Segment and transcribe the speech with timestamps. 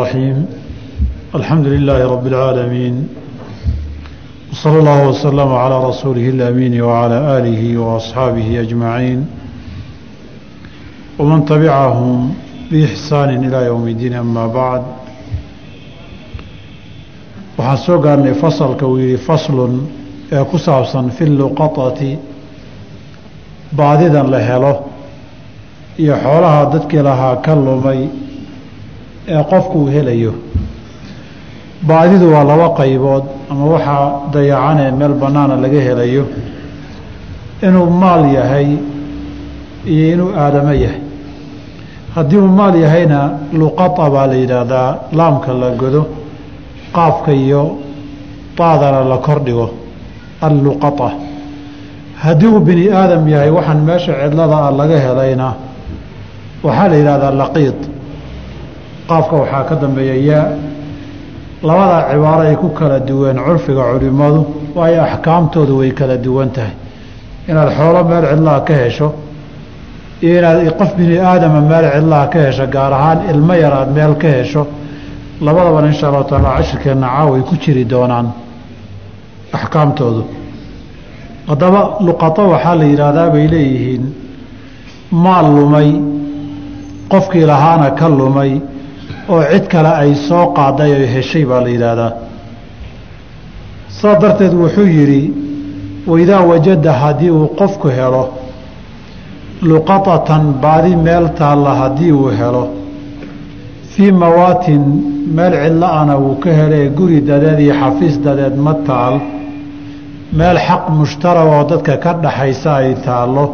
[0.00, 0.46] الرحيم
[1.34, 3.08] الحمد لله رب العالمين
[4.52, 9.26] وصلى الله وسلم على رسوله الأمين وعلى آله وأصحابه أجمعين
[11.18, 12.34] ومن تبعهم
[12.70, 14.82] بإحسان إلى يوم الدين أما بعد
[17.58, 19.72] waxaan soo gaarnay fasalka uu yihi faslun
[20.32, 22.10] ee ku saabsan fi luqatati
[23.78, 24.72] baadidan la helo
[26.02, 28.00] iyo xoolaha dadkii lahaa ka lumay
[29.27, 30.33] ee qofku uu helayo.
[31.87, 36.23] Baadidu waa laba qaybood ama waxaa dayacanee meel bannaana laga helayo.
[37.67, 38.67] Inuu maal yahay
[39.85, 41.01] iyo inuu aadamo yahay.
[42.15, 43.19] Haddii uu maal yahayna
[43.59, 46.01] luqata baa la yidhaahdaa laamka la godo
[46.95, 47.77] qaafka iyo
[48.57, 49.69] daadana la kordhigo
[50.41, 51.09] alluqata
[52.23, 55.47] haddii uu bini aadam yahay waxaan meesha cidlada ah laga helayna
[56.65, 57.79] waxaa la yidhahdaa laqiid
[59.11, 60.45] qaafka waxaa ka dambeeya yaa
[61.67, 64.39] labadaa cibaaro ay ku kala duween curfiga culimmadu
[64.75, 66.73] waayo axkaamtoodu way kala duwan tahay.
[67.49, 69.07] Inaad xoolo meel cidlaha ka hesho
[70.25, 74.13] iyo inaad qof bini aadama meel cidlaha ka hesho gaar ahaan ilmo yar aad meel
[74.21, 74.61] ka hesho
[75.45, 78.27] labadabana insha allahu taala cashirkeenna caaway ku jiri doonaan
[79.57, 80.23] axkaamtoodu.
[81.49, 84.03] Haddaba luqato waxaa la yidhaahdaa bay leeyihiin
[85.23, 85.89] maal lumay
[87.11, 88.51] qofkii lahaana ka lumay
[89.29, 92.11] oo cid kale ay soo qaaday oo heshay baa la yidhaahdaa.
[93.99, 95.21] Saa darteed wuxuu yidhi
[96.07, 98.23] waidaa wajada haddii uu qofku helo
[99.61, 102.63] luqatatan baadi meel taalla haddii uu helo
[103.93, 104.83] fii mawaatin
[105.35, 109.15] meel cidla-ana wuu ka helee guri dadeed iyo xafiis dadeed ma taal
[110.39, 113.45] meel xaq mushtarag oo dadka ka dhaxaysa ay taallo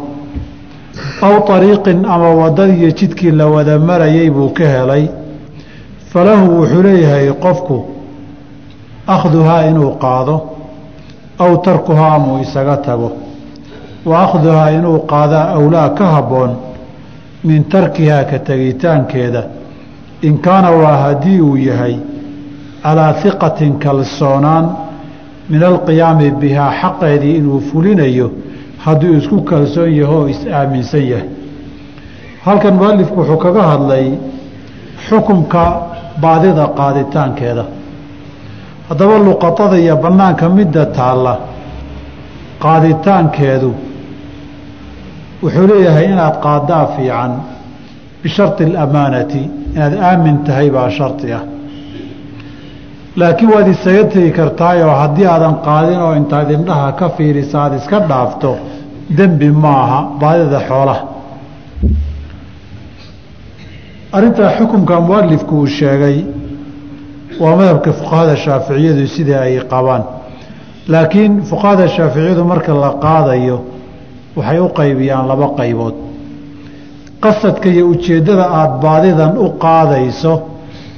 [1.26, 5.04] aw ariiqin ama wadadiiyo jidkii la wada marayay buu ka helay
[6.12, 7.76] falahu wuxuu leeyahay qofku
[9.06, 10.36] akhduhaa inuu qaado
[11.38, 13.12] aw tarkuhaa amuu isaga tago.
[14.04, 16.56] Wa akhduhaa inuu qaadaa awlaa ka habboon
[17.44, 19.42] min tarkihaa ka tegitaankeeda.
[20.22, 21.96] In kaana waa haddii uu yahay
[22.82, 24.66] calaa hiqatin kalsoonaan
[25.48, 28.30] min alqiyaami bihaa xaqeedii inuu fulinayo
[28.84, 31.28] hadduu isku kalsoon yaho oo is-aaminsan yahay.
[32.44, 34.06] Halkan mualifku wuxuu kaga hadlay
[35.08, 35.62] xukumka
[36.22, 37.64] baadida qaaditaankeeda.
[38.88, 41.34] Haddaba luqatada iyo bannaanka midda taalla
[42.64, 43.70] qaaditaankeedu
[45.42, 47.32] wuxuu leeyahay inaad qaadaa fiican
[48.22, 49.42] bisharti alamaanati
[49.74, 51.42] inaad aamin tahay baa shardi ah.
[53.20, 57.98] Laakiin waad isaga tegi kartaayoo haddii aadan qaadin oo intaad indhaha ka fiirisa aada iska
[58.10, 58.50] dhaafto
[59.18, 61.02] dembi maaha baadida xoolaha
[64.12, 66.18] arrintaa xukunka mualifku uu sheegay
[67.40, 70.02] waa madhabka fuqahada shaaficiyadu sida ay qabaan.
[70.92, 73.56] Laakiin fuqahada shaaficiyadu marka la qaadayo
[74.36, 75.94] waxay u qaybiyaan laba qaybood.
[77.24, 80.32] Qasadka iyo ujeeddada aada baadidan u qaadayso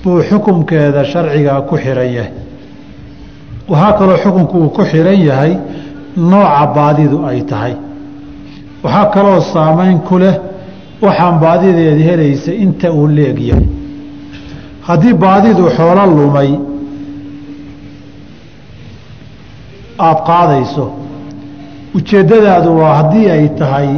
[0.03, 2.33] buu xukunkeeda sharciga ku xiran yahay.
[3.71, 5.53] Waxaa kaloo xukunku uu ku xiran yahay
[6.31, 7.75] nooca baadidu ay tahay.
[8.85, 10.35] Waxaa kaloo saameyn ku leh
[11.05, 13.69] waxaan baadideeda helaysa inta uu leeg yahay.
[14.89, 16.51] Haddii baadidu xoolo lumay
[20.07, 20.85] aada qaadayso
[21.99, 23.89] ujeeddadaadu waa haddii ay tahay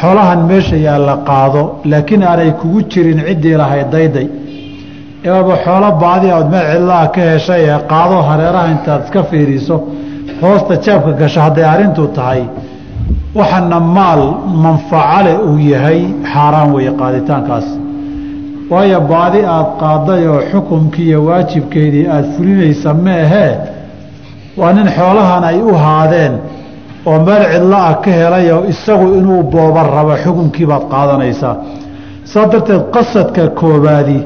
[0.00, 4.28] xoolahan meesha yaalla qaado laakiin aanay kugu jirin ciddii lahayd dayday.
[5.32, 9.76] Eaba xoolo baadi ood meel cidlaha ka heshay ee qaado hareeraha intaad iska fiiriso
[10.42, 12.42] hoosta jaabka gasho hadday arrintu tahay
[13.38, 14.22] waxana maal
[14.64, 16.00] manfacale uu yahay
[16.32, 17.66] xaaraan weeye qaaditaankaas.
[18.70, 23.52] Waayo baadi aada qaaday oo xukumkii iyo waajibkeedii aada fulinaysa meehee
[24.60, 26.34] waa nin xoolahan ay u haadeen
[27.10, 31.54] oo meel cidlo ah ka helayoo isagu inuu booba rabo xukunkii baad qaadanaysaa.
[32.32, 34.18] Saa darteed qasadka koobaadi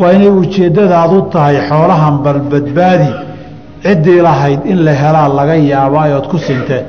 [0.00, 3.10] waa inay ujeeddadaadu tahay xoolahan balbadbaadi.
[3.86, 6.82] Ciddii lahayd in la helaa laga yaabaa ood ku sintee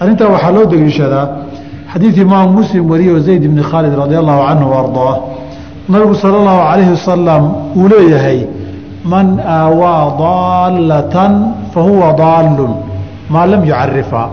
[0.00, 1.26] arrintaa waxaa loo deliishadaa
[1.92, 5.14] xadiid imaamu muslim wariyo zayd bni khaalid radi allahu canhu ardaa
[5.92, 7.42] nabigu sala allahu calayhi wasalam
[7.78, 8.38] uu leeyahay
[9.12, 9.26] man
[9.58, 11.32] aawaa daallatan
[11.72, 12.72] fa huwa daallun
[13.34, 14.28] maa lam yucarifhaa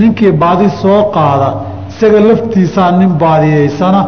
[0.00, 1.48] ninkii baadi soo qaada
[1.90, 4.00] isaga laftiisaa nin baadiyaysana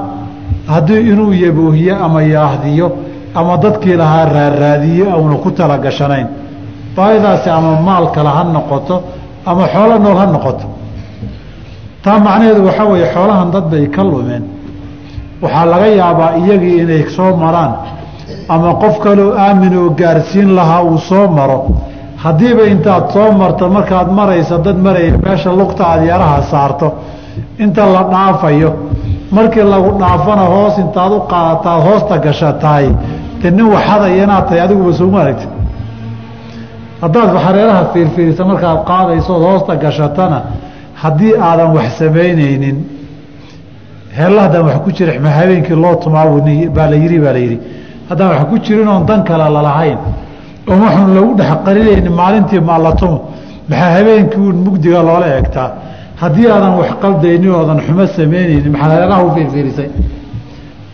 [0.74, 2.86] haddii inuu yaboohiye ama yaahdiyo
[3.34, 6.26] ama dadkii lahaa raaraadiye auna ku talagashanayn
[6.96, 8.96] baadidaasi ama maal kale ha noqoto
[9.46, 10.66] ama xoolo nool ha noqoto.
[12.04, 14.44] Taa macnaheedu waxaa weeye xoolahan dad bay ka lumeen.
[15.42, 17.72] Waxaa laga yaabaa iyagii inay soo maraan
[18.48, 21.58] ama qof kaloo aamin oo gaarsiin lahaa uu soo maro.
[22.22, 26.88] Haddiiba intaad soo marto markaad maraysa dad maraya meesha lugta aad yaraha saarto.
[27.58, 28.70] Inta la dhaafayo
[29.30, 32.86] markii lagu dhaafana hoos intaad u qaadataad hoosta gashataay
[33.42, 35.46] te nin waxadaya inaad tahay adiguba sooma aragti
[37.02, 40.38] haddaad hareeraha fiirfiirisa markaad qaadaysood hoosta gashatana
[41.02, 42.76] haddii aadan wax samaynaynin
[44.18, 47.58] heellahdan wax ku jira habeenkii loo tumaabaa la yiri baa la yidhi.
[48.08, 49.98] Haddaan wax ku jirin dan kale lalahayn
[50.68, 53.18] oon waxun lagu dhex qarinaynin maalintii maalatumo
[53.68, 55.68] maxaa habeenkii uun mugdiga loola egtaa
[56.22, 59.88] haddii aadan wax qaldaynin oodan xumo samaynaynin maxaad hareeraha u fiirfiirisay?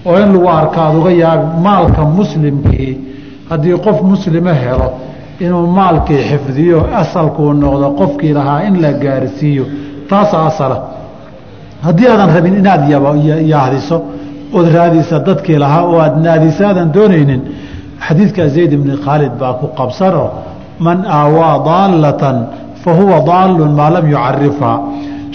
[0.06, 2.92] Oo in lagu arka uga yaabi maalka muslimkii
[3.50, 4.88] haddii qof muslima helo
[5.40, 9.64] inuu maalkii xifdiyo asalkuu noqdo qofkii lahaa in la gaarsiiyo.
[10.08, 10.76] Taasa asala.
[11.82, 12.82] Haddii aadan rabin inaad
[13.52, 13.96] yaahdiso
[14.56, 17.42] ood raadisa dadkii lahaa oo aad naadisa aadan doonaynin
[18.06, 20.24] xadiidka zayd bni khaalid baa ku qabsano
[20.86, 22.36] man aawaa daallatan
[22.82, 24.78] fa huwa daallun maa lam yucarifhaa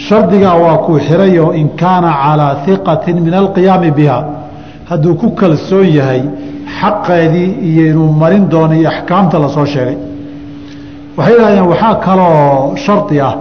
[0.07, 4.19] shardigaa waa kuu xirayoo in kaana calaa hiqatin min alqiyaami biha.
[4.89, 6.21] Hadduu ku kalsoon yahay
[6.79, 9.97] xaqeedii iyo inuu marin doono iyo axkaamta la soo sheegay.
[11.17, 13.33] Waxay yidhahdeen waxaa kaloo shardi ah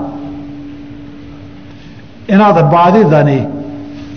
[2.34, 3.38] inaad baadidani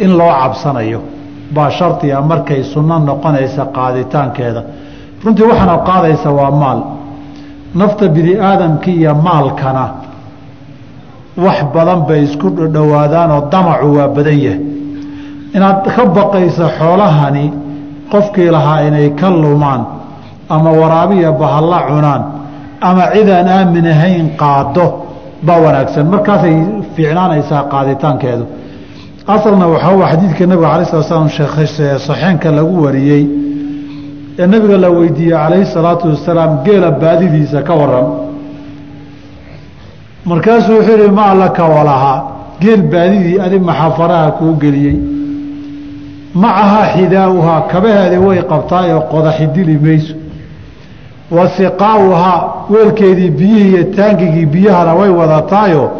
[0.03, 0.99] in loo cabsanayo.
[1.55, 4.61] Baa shardi ah markay sunno noqonaysa qaaditaankeeda.
[5.23, 6.79] Runtii waxaana qaadaysa waa maal.
[7.79, 9.85] Nafta bini aadamki iyo maalkana
[11.45, 14.59] wax badan bay isku dhodhowaadaanoo damacu waa badan yahay.
[15.55, 17.45] Inaad ka baqaysa xoolahani
[18.13, 19.81] qofkii lahaa inay ka lumaan
[20.49, 22.21] ama waraabiya bahalla cunaan
[22.81, 24.85] ama cidaan aamin ahayn qaado
[25.45, 26.05] baa wanaagsan.
[26.13, 26.55] Markaasay
[26.95, 28.45] fiicnaanaysaa qaaditaankeedu.
[29.27, 31.29] Asalna waxaa xadiidka nabiga alai sala slam
[32.07, 33.23] saxeenka lagu wariyey
[34.39, 38.07] ee nabiga la weydiiyey calayhi salaatu wasalaam geela baadidiisa ka waran
[40.25, 42.23] markaasuu wuxuu yihi maa laka walahaa
[42.61, 44.97] geel baadidii adi maxafaraha kuu geliyey
[46.33, 50.13] macahaa xidaauhaa kabaheeda way qabtaayoo qodaxi dili mayso.
[51.31, 52.39] Wa siqaauhaa
[52.69, 55.91] weelkeedii biyihii iyo taangigii biyahana way wadataayo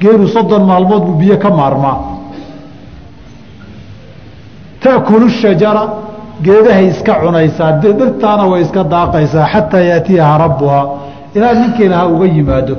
[0.00, 1.96] geelu soddon maalmood buu biyo ka maarmaa.
[4.82, 5.82] Ta'kulu shajara
[6.42, 10.86] geedahay iska cunaysaa dhirtaana way iska daaqaysaa xataa yaatiyaha rabbuhaa.
[11.34, 12.76] Ilaa ninkii lahaa uga yimaado.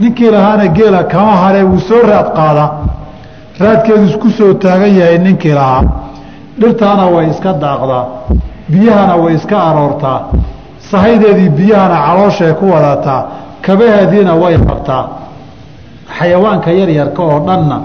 [0.00, 2.70] Ninkii lahaana geela kama hare wuu soo raad qaadaa
[3.60, 5.82] raadkeedu isku soo taagan yahay ninkii lahaa
[6.60, 8.04] dhirtaana way iska daaqdaa
[8.72, 10.18] biyahana way iska aroortaa
[10.90, 13.20] sahaydeedii biyahana calooshay ku wadataa
[13.66, 15.02] kabaheediina way qabtaa
[16.18, 17.76] xayawaanka yaryarka oo dhanna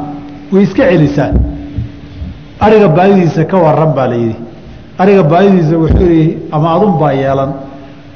[0.54, 1.31] way iska celisaa.
[2.66, 4.36] Ariga baadidiisa ka waran baa la yidhi.
[5.01, 7.51] Ariga baadidiisa wuxuu yihi ama adunbaa yeelan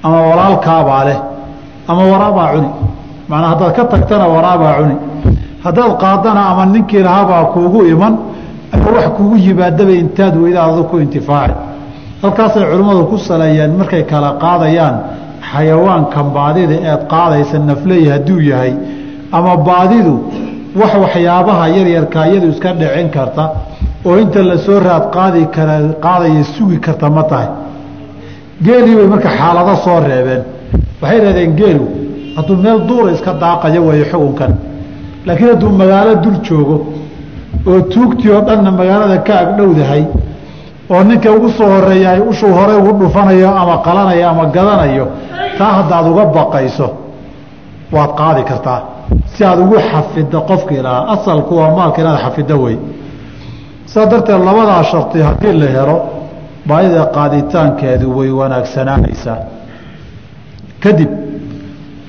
[0.06, 1.20] ama walaalkaabaa leh
[1.88, 2.70] ama waraabaa cuni.
[3.30, 4.96] Macnaa haddaad ka tagtana waraabaa cuni.
[5.64, 8.14] Haddaad qaadana ama ninkii lahaabaa kuugu iman
[8.74, 11.54] ama wax kugu yimaadaba intaad weydaad adu ku intifaaci
[12.22, 14.96] halkaasay culimmadu ku saleeyeen markay kala qaadayaan
[15.52, 18.74] xayawaankan baadida eed qaadaysa nafley hadduu yahay
[19.38, 20.14] ama baadidu
[20.80, 23.44] wax waxyaabaha yaryarka iyadu iska dhicin karta
[24.08, 25.76] oo inta la soo raad qaadi kara
[26.06, 27.50] qaadaya sugi karta ma tahay.
[28.66, 30.44] Geelii bay marka xaalado soo reebeen.
[31.02, 31.86] Waxay dhahdeen geelu
[32.36, 34.52] hadduu meel duura iska daaqayo weeyo xukunkan.
[35.26, 36.76] Laakiin hadduu magaalo dul joogo
[37.70, 40.04] oo tuugtii oo dhanna magaalada ka agdhowdahay
[40.94, 45.06] oo ninka ugu soo horreeya ay ushuu hore ugu dhufanayo ama qalanayo ama gadanayo
[45.58, 46.88] taa haddaad uga baqayso
[47.96, 48.82] waad qaadi kartaa.
[49.34, 52.78] Si aad ugu xafiddo qofkii lahaa asalku waa maalka inaad xafiddo wey.
[53.86, 55.98] Saas darteed labadaa sharti haddii la helo
[56.68, 59.38] baadida qaaditaankeedu way wanaagsanaanaysaa.
[60.84, 61.10] Kadib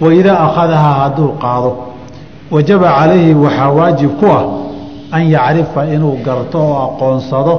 [0.00, 1.70] waidaa akhadahaa hadduu qaado
[2.50, 4.42] wajaba calayhi waxaa waajib ku ah
[5.16, 7.54] an yacrifa inuu garto oo aqoonsado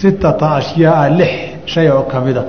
[0.00, 1.32] sittata ashyaaa lix
[1.72, 2.44] shay oo ka a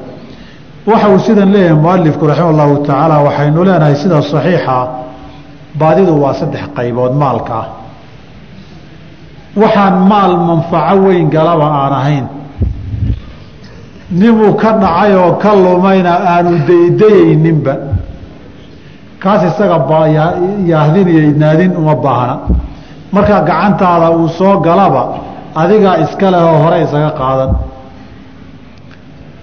[0.90, 4.78] waxa uu sidan leeyahay mualifku raxima allahu tacaala waxaynu leenahay sida saxiixa
[5.80, 7.60] baadidu waa saddex qaybood maalka
[9.62, 12.26] waxaan maal manfaco weyn galaba aan ahayn
[14.20, 17.74] ninuu ka dhacay oo ka lumayna aanu daydayayninba
[19.24, 19.78] kaas isaga
[20.72, 22.36] yaahdin iyo naadin uma baahna
[23.12, 25.04] marka gacantaada uu soo galaba
[25.62, 27.52] adigaa iska leh oo hore isaga qaadan.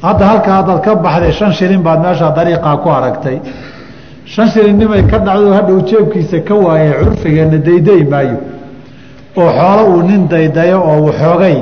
[0.03, 3.37] Hadda halka haddaad ka baxday shan shilin baad meeshaa dariiqaa ku aragtay.
[4.33, 8.37] Shan shilin nimay ka dhacdo hadhow jeebkiisa ka waayay curfigeenna dayday maayo.
[9.41, 11.57] Oo xoolo uu nin daydayo oo waxoogay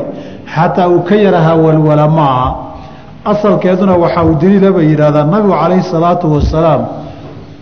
[0.54, 2.48] xataa uu ka yaraha walwala maaha.
[3.30, 6.82] Asalkeeduna waxaa uu daliila bay yidhahdaan nabigu calayhi salaatu wasalaam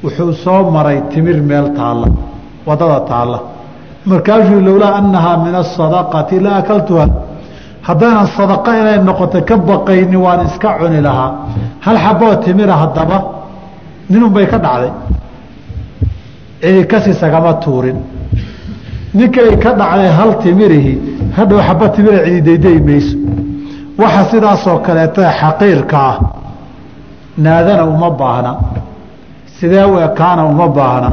[0.05, 2.09] wuxuu soo maray timir meel taalla
[2.69, 3.39] waddada taalla
[4.07, 7.07] markaasuu lowlaa annahaa min asadaqati la akaltuha.
[7.83, 11.31] Haddaynan sadaqa inay noqoto ka baqayni waan iska cuni lahaa.
[11.81, 13.19] Hal xaboo timira haddaba
[14.11, 14.93] ninun bay ka dhacday.
[16.63, 17.99] Cidi kasisagama tuurin.
[19.15, 21.01] Ninkay ka dhacday hal timirihi
[21.37, 23.17] hadhow xaba timira cidi dayday mayso.
[23.99, 26.19] Waxa sidaasoo kaleeta xaqiirka ah.
[27.39, 28.53] Naadana uma baahna.
[29.57, 31.11] Sidee u ekaana uma baahna?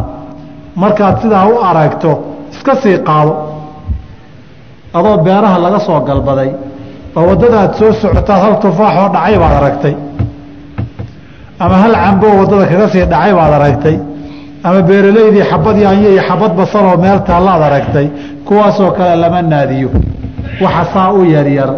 [0.76, 2.27] Markaad sidaa u aragto
[2.58, 3.34] iska sii qaado.
[4.94, 6.52] Adoo beeraha laga soo galbaday
[7.16, 9.96] oo waddadaad soo socotaad hal tufaaxoo dhacay baad aragtay.
[11.60, 13.98] Ama hal camboo waddada kaga sii dhacay baad aragtay.
[14.64, 18.08] Ama beeralaydii xabad yaanyo iyo xabad basaloo meel taallaad aragtay
[18.46, 19.90] kuwaasoo kale lama naadiyo.
[20.64, 21.70] Waxa saa u yaryar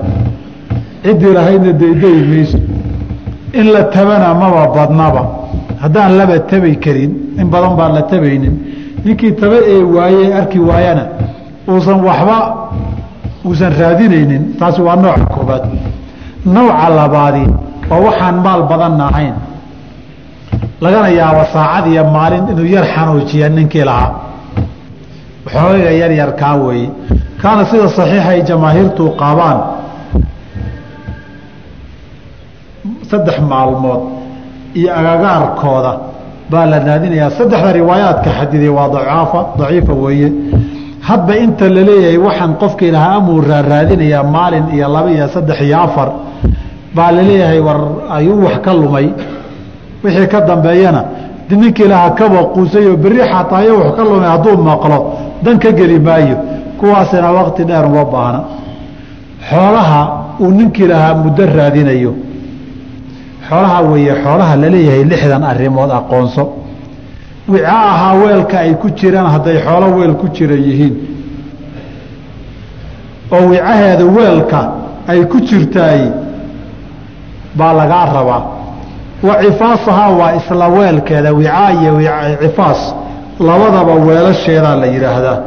[1.04, 2.58] ciddii lahaydna daydayi mayso.
[3.60, 5.22] In la tabana maba badnaba.
[5.82, 8.56] Haddaan laba tabi karin in badan baan la tabaynin
[9.06, 11.04] ninkii taba ee waaye arki waayana
[11.72, 12.38] uusan waxba
[13.46, 15.64] uusan raadinaynin taasi waa nooca koobaad.
[16.56, 17.44] Nooca labaadi
[17.90, 19.36] waa waxaan maal badanna ahayn
[20.84, 24.12] lagana yaabo saacad iyo maalin inuu yar xanuujiya ninkii lahaa.
[25.46, 26.90] Waxooga yar yar kaa weeye.
[27.42, 29.58] Kaana sida saxiixa ay jamaahiirtu qaabaan.
[33.10, 34.02] Saddex maalmood
[34.80, 35.92] iyo agagaarkooda
[36.52, 40.30] baa la naadinayaa saddexda riwaayaadka xadiday waa dacaafa daciifa weeye.
[41.08, 45.78] Hadba inta la leeyahay waxaan qofkii lahaa amuu raaraadinayaa maalin iyo laba iyo saddex iyo
[45.88, 46.10] afar
[46.96, 47.80] baa la leeyahay war
[48.18, 49.08] ayuu wax ka lumay.
[50.04, 51.02] Wixii ka dambeeyana
[51.50, 55.00] ninkii lahaa kaba quusayoo berri xataa iyo wax ka lumay hadduu maqlo
[55.44, 56.38] dan ka geli maayo.
[56.80, 58.40] Kuwaasina waqti dheer uma baahna.
[59.50, 60.02] Xoolaha
[60.40, 62.12] uu ninkii lahaa muddo raadinayo
[63.50, 66.44] xoolaha weeye xoolaha la leeyahay lixdan arimood aqoonso.
[67.52, 70.96] Wica ahaa weelka ay ku jiraan hadday xoolo weel ku jira yihiin.
[73.32, 74.62] Oo wicaheeda weelka
[75.08, 76.02] ay ku jirtaay
[77.58, 78.44] baa lagaa rabaa.
[79.24, 81.94] Wa cifaasahaa waa isla weelkeeda wicaa iyo
[82.42, 82.82] cifaas
[83.40, 85.38] labadaba weelasheedaa la yidhaahdaa.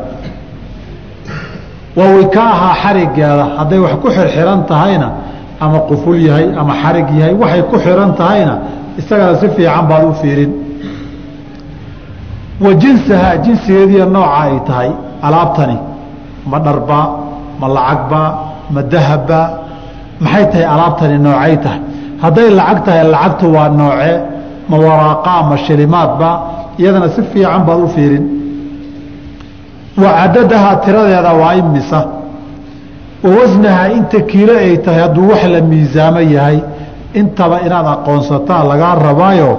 [1.96, 5.08] Wa wikaahaa xarigeeda hadday wax ku xirxiran tahayna
[5.64, 8.54] ama quful yahay ama xarig yahay waxay ku xiran tahayna
[9.00, 10.52] isagana si fiican baad u fiirin.
[12.64, 14.90] Wa jinsahaa jinsigeediiyo nooca ay tahay
[15.26, 15.76] alaabtani
[16.50, 17.06] ma dharbaa
[17.60, 18.28] ma lacagbaa
[18.74, 19.46] ma dahabbaa
[20.24, 21.80] maxay tahay alaabtani noocay tahay?
[22.22, 24.16] Hadday lacag tahay lacagtu waa noocee
[24.70, 26.34] ma waraaqaa ma shilimaadbaa
[26.80, 28.24] iyadana si fiican baad u fiirin.
[30.02, 32.00] Wa cadadahaa tiradeeda waa imisa
[33.22, 36.58] wa wasnahaa inta kiilo ay tahay hadduu wax la miisaamo yahay
[37.14, 39.58] intaba inaad aqoonsataa lagaa rabaayo.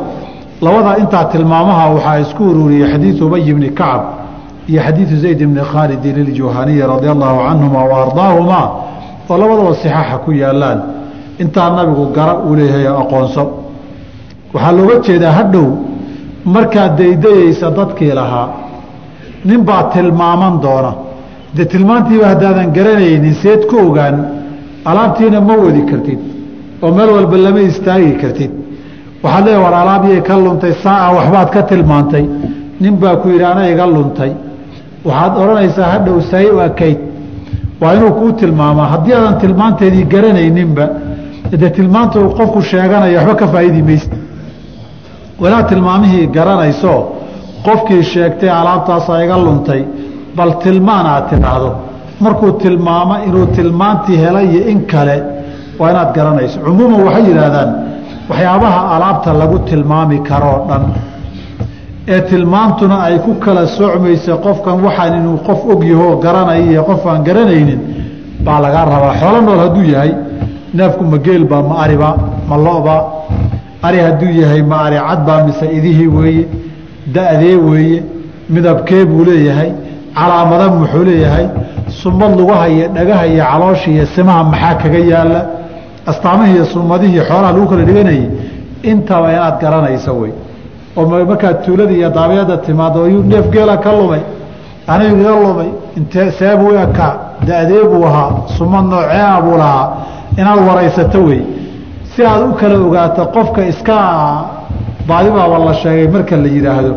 [0.62, 4.02] Labada intaa tilmaamaha waxaa isku ururiyey xadiidu ubay bni kacab
[4.68, 8.68] iyo xadiidu zayd bni khaalidin iljuhaniyi radia allahu canhuma wa ardaahumaa
[9.30, 10.80] oo labadaba sixaaxa ku yaalaan.
[11.40, 13.44] Intaa nabigu gara uu leeyahay aqoonso.
[14.54, 15.68] Waxaa looga jeedaa hadhow
[16.46, 18.48] markaad daydayeysa dadkii lahaa
[19.46, 20.92] ninbaa tilmaaman doona
[21.56, 24.16] dee tilmaantiiba haddaadan garanaynin seed ku ogaan
[24.90, 26.20] alaabtiina ma wadi kartid
[26.84, 28.52] oo meel walba lama istaagi kartid.
[29.24, 32.26] Waxaad leeya war alaabyay ka luntay saaca waxbaad ka tilmaantay.
[32.82, 34.32] Nin baa ku yidhi iga luntay.
[35.06, 37.00] Waxaad odhanaysaa hadhow say u ekayd
[37.82, 38.88] waa inuu kuu tilmaamaa.
[38.94, 40.86] Haddii aadan tilmaanteedii garanayninba
[41.62, 44.10] dee tilmaanta uu qofku sheeganaya waxba ka faa'idi mayse
[45.42, 46.94] walaad tilmaamihii garanayso
[47.66, 49.82] qofkii sheegtay alaabtaasaa iga luntay
[50.38, 51.70] bal tilmaan aad tidhaahdo.
[52.24, 55.16] Markuu tilmaamo inuu tilmaantii helay iyo in kale
[55.80, 56.58] waa inaad garanayso.
[56.66, 57.70] Cumuuman waxay yidhaahdaan
[58.30, 60.84] waxyaabaha alaabta lagu tilmaami karoo dhan.
[62.14, 67.22] Ee tilmaantuna ay ku kala soocmaysa qofkan waxaan inuu qof ogyahoo garanaya iyo qof aan
[67.28, 67.80] garanaynin
[68.46, 69.14] baa lagaa rabaa.
[69.22, 70.12] Xoolo nool hadduu yahay
[70.78, 72.16] neefku ma geelbaa ma aribaa
[72.50, 73.02] ma lobaa
[73.88, 76.44] ari hadduu yahay ma ari cadbaa mise idihii weeye
[77.16, 78.00] da-dee weeye
[78.54, 79.70] midabkee buu leeyahay
[80.16, 81.48] calaamada muxuu leeyahay
[82.02, 85.42] sumad lugaha iyo dhagaha iyo caloosha iyo simaha maxaa kaga yaalla
[86.12, 88.28] astaamihii iyo sumadihii xoolaha lagu kala dhiganayay
[88.84, 90.34] intaba inaad garanayso wey
[90.98, 94.24] oo markaad tuulada iyo daabiyada timaado ayuu neef geela ka lumay
[94.88, 96.74] anigu iga lumay intee seebuu
[97.48, 99.90] da-dee buu ahaa sumad nooceea buu lahaa?
[100.38, 101.42] Inaad waraysato wey
[102.16, 103.96] si aad u kala ogaato qofka iska
[105.08, 106.94] baadibaaba la sheegay marka la yidhaahdo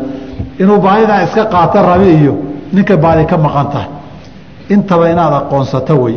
[0.59, 2.35] inuu baadidaa iska qaato rabi iyo
[2.73, 3.89] ninka baadi ka maqan tahay.
[4.75, 6.17] Intaba inaad aqoonsato wey.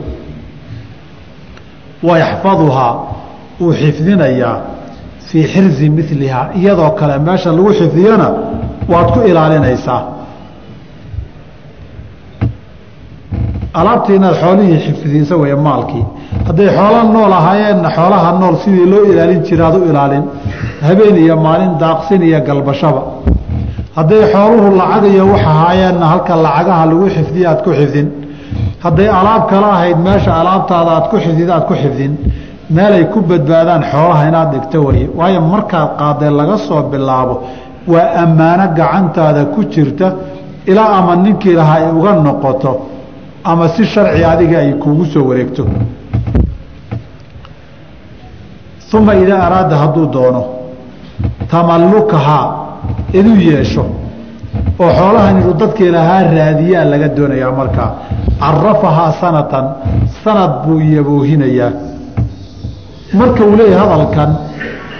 [2.07, 2.93] Wayaxfaduhaa
[3.61, 4.55] uu xifdinayaa
[5.27, 8.27] fii xirzi milihaa iyadoo kale meesha lagu xifdiyana
[8.91, 10.01] waad ku ilaalinaysaa
[13.79, 16.05] alaabtii inaad xoolihii xifdiisa wey maalkii.
[16.47, 20.23] Hadday xoola nool ahaayeenna xoolaha nool sidii loo ilaalin jira ad u ilaalin.
[20.87, 23.01] Habeen iyo maalin daaqsin iyo galbashaba
[23.95, 28.07] hadday xooluhu lacag iyo wax ahaayeenna halka lacagaha lagu xifdiya aad ku xifdin.
[28.83, 32.13] Hadday alaab kala ahayd meesha alaabtaada aad ku xifdid aad ku xifdin.
[32.75, 37.35] Meelay ku badbaadaan xoolaha inaad dhigto waye waayo markaad qaadee laga soo bilaabo
[37.87, 40.07] waa ammaano gacantaada ku jirta
[40.71, 42.71] ilaa ama ninkii lahaa ay uga noqoto
[43.43, 45.63] ama si sharci adiga ay kuugu soo wareegto.
[48.93, 50.41] Uma idaa araada hadduu doono
[51.51, 52.45] tamallukahaa
[53.18, 53.84] inuu yeesho
[54.82, 57.90] oo xoolahan inuu dadkii lahaa raadiyaa laga doonayaa markaa
[58.42, 59.66] carafahaa sanatan
[60.24, 61.70] sanad buu yaboohinayaa
[63.20, 64.30] marka uu leeyahay hadalkan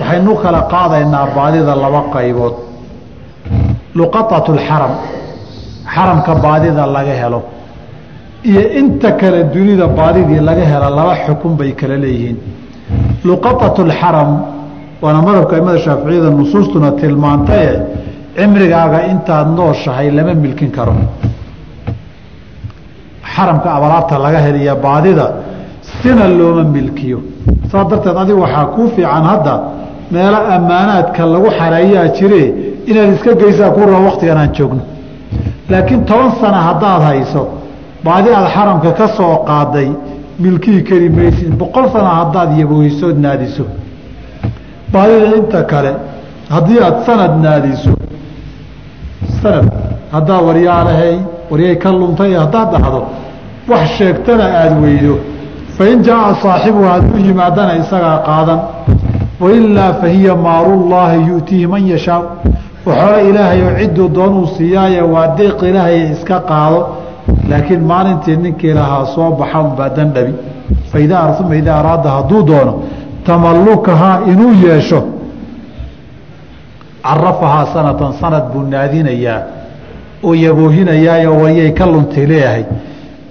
[0.01, 2.55] waxaynu kala qaadaynaa baadida laba qaybood
[3.99, 4.93] luqaطatu اlxaram
[5.95, 7.41] xaramka baadida laga helo
[8.51, 12.37] iyo inta kale dunida baadidii laga hela laba xukun bay kala leeyihiin
[13.29, 14.31] luqaطatu اlxaram
[15.02, 17.72] waana madhabka aimada shaaficiyada nusuustuna tilmaantaye
[18.38, 20.94] cimrigaaga intaad nooshahay lama milkin karo.
[23.34, 25.26] Xaramka abalaabta laga heliya baadida
[26.02, 27.20] sina looma milkiyo.
[27.72, 29.54] Saas darteed adigu waxaa kuu fiican hadda
[30.12, 32.44] meelo ammaanaadka lagu xareeyaa jire
[32.90, 34.84] inaad iska geysaa ku raba waktigan aan joogno.
[35.70, 37.42] Laakiin toban sana haddaad hayso
[38.06, 39.90] baadi aad xaramka ka soo qaaday
[40.44, 43.66] milkii kari maysid boqol sana haddaad yaboohisood naadiso
[44.94, 45.92] baadida inta kale
[46.50, 47.92] haddii aad sanad naadiso
[49.42, 49.68] sanad
[50.12, 51.16] haddaad waryaalahay
[51.52, 53.02] waryay ka luntay haddaad dhahdo
[53.70, 55.16] wax sheegtana aada weydo.
[55.78, 58.60] Fain jaaa saaxibuhu hadduu yimaadana isagaa qaadan.
[59.42, 62.22] Wailaa fahiya maalullaahi yu'tiihi man yashaa
[62.86, 66.80] waxoola ilaahay oo cidduu doonuu siiyaaye waa deeq ilaahay iska qaado.
[67.50, 70.34] Laakiin maalintii ninkii lahaa soo baxa unbaa dandhabi
[70.92, 72.74] faidaa uma idaa araada hadduu doono
[73.30, 75.02] tamallukahaa inuu yeesho.
[77.04, 79.42] Carafahaa sanatan sanad buu naadinayaa
[80.28, 82.64] oo yaboohinayaayo waryay ka luntay leeyahay.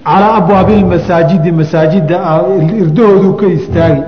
[0.04, 2.16] Calaa abwaabi masaajidi masaajida
[2.82, 4.02] irdahooduu ka istaagi.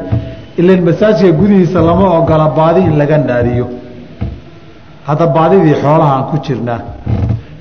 [0.61, 3.66] Ilan masaajidka gudihiisa lama ogola baadi in laga naadiyo.
[5.07, 6.81] Hadda baadidii xoolahaan ku jirnaa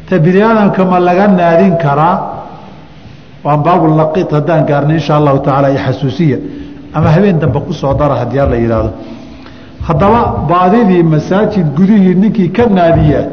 [0.10, 2.16] ta bini aadamka ma laga naadin karaa?
[3.44, 6.38] Waan baabulaqid haddaan gaarna insha allahu tacaala xasuusiya
[6.94, 8.92] ama habeen dambe ku soo dara haddii ala yidhaahdo.
[9.88, 13.26] Haddaba baadidii masaajid gudihii ninkii ka naadiyaa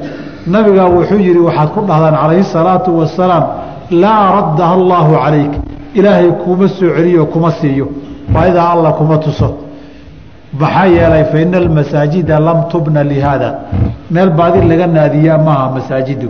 [0.47, 3.45] nabigaa wuxuu yihi waxaad ku dhahdaan calayhi salaatu wasalaam
[3.91, 5.53] laa raddaha allaahu calayk.
[5.99, 7.87] Ilaahay kuma soo celiyo kuma siiyo.
[8.33, 9.49] Baadidaa alla kuma tuso.
[10.61, 13.55] Maxaa yeelay fa ina almasaajida lam tubna lihaada.
[14.11, 16.29] Meel baadi laga naadiyaa maaha masaajidu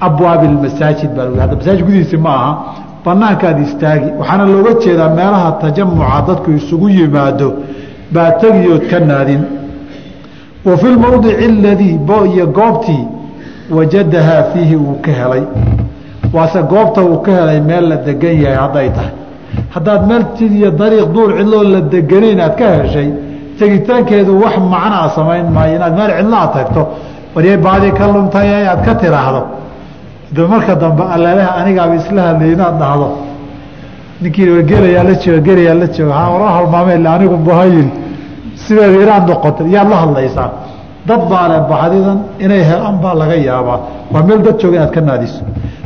[0.00, 2.50] abwaabi masaajid baa masaajid gudihiisi ma aha
[3.06, 4.08] banaankaad istaagi.
[4.18, 7.48] Waxaana looga jeedaa meelaha tajamuca dadku isugu yimaado
[8.14, 9.42] baa tegiyood ka naadin.
[10.66, 11.98] Wa fi lmowdici aladii
[12.34, 13.04] iyo goobtii
[13.70, 15.42] wajadahaa fiihi uu ka helay.
[16.32, 19.14] Waase goobta uu ka helay meel la degan yahay hadday tahay.
[19.74, 20.24] Haddaad meel
[20.58, 23.08] iyo dariiq duur cidloo la deganayn aad ka heshay
[23.58, 25.76] tegitaankeedu wax macnaa samayn maayo.
[25.76, 26.82] Inaad meel cidlo aad tagto
[27.34, 29.42] waryay baadi ka luntay aad ka tiraahdo
[30.36, 33.08] de marka dambe allaleha anigaaba isla hadlay inaad dhahdo.
[34.22, 36.14] Ninkii gelayaa la jooga gelayaa la jooga.
[36.14, 37.88] Ha ora halmaame ila anigu buhayin
[38.62, 40.50] sideeda inaad noqotay yaad la hadlaysaa
[41.08, 43.78] dad baa le baxdidan inay helaan baa laga yaabaa.
[44.12, 45.42] Waa meel dad jooga inaad ka naadiso.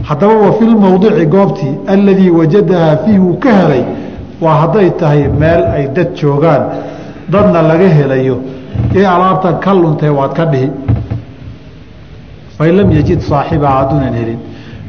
[0.09, 3.83] Haddaba wa fi lmowdici goobtii alladii wajadahaa fiihi uu ka helay.
[4.41, 6.63] Waa hadday tahay meel ay dad joogaan.
[7.33, 8.37] Dadna laga helayo.
[8.97, 10.69] Ee alaabtan ka luntay waad ka dhihi
[12.61, 14.39] fain lam yajid saaxibaha hadduunan helin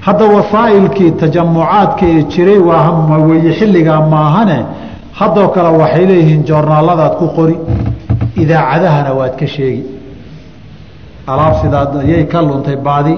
[0.08, 4.58] hadda wasaa'ilkii tajamucaadka jiray waa weye xilligaa maahane
[5.20, 7.56] haddoo kale waxay leeyihiin joornaalladaad ku qori
[8.44, 9.84] idaacadahana waad ka sheegi
[11.32, 13.16] alaab sidaa yay ka luntay baadi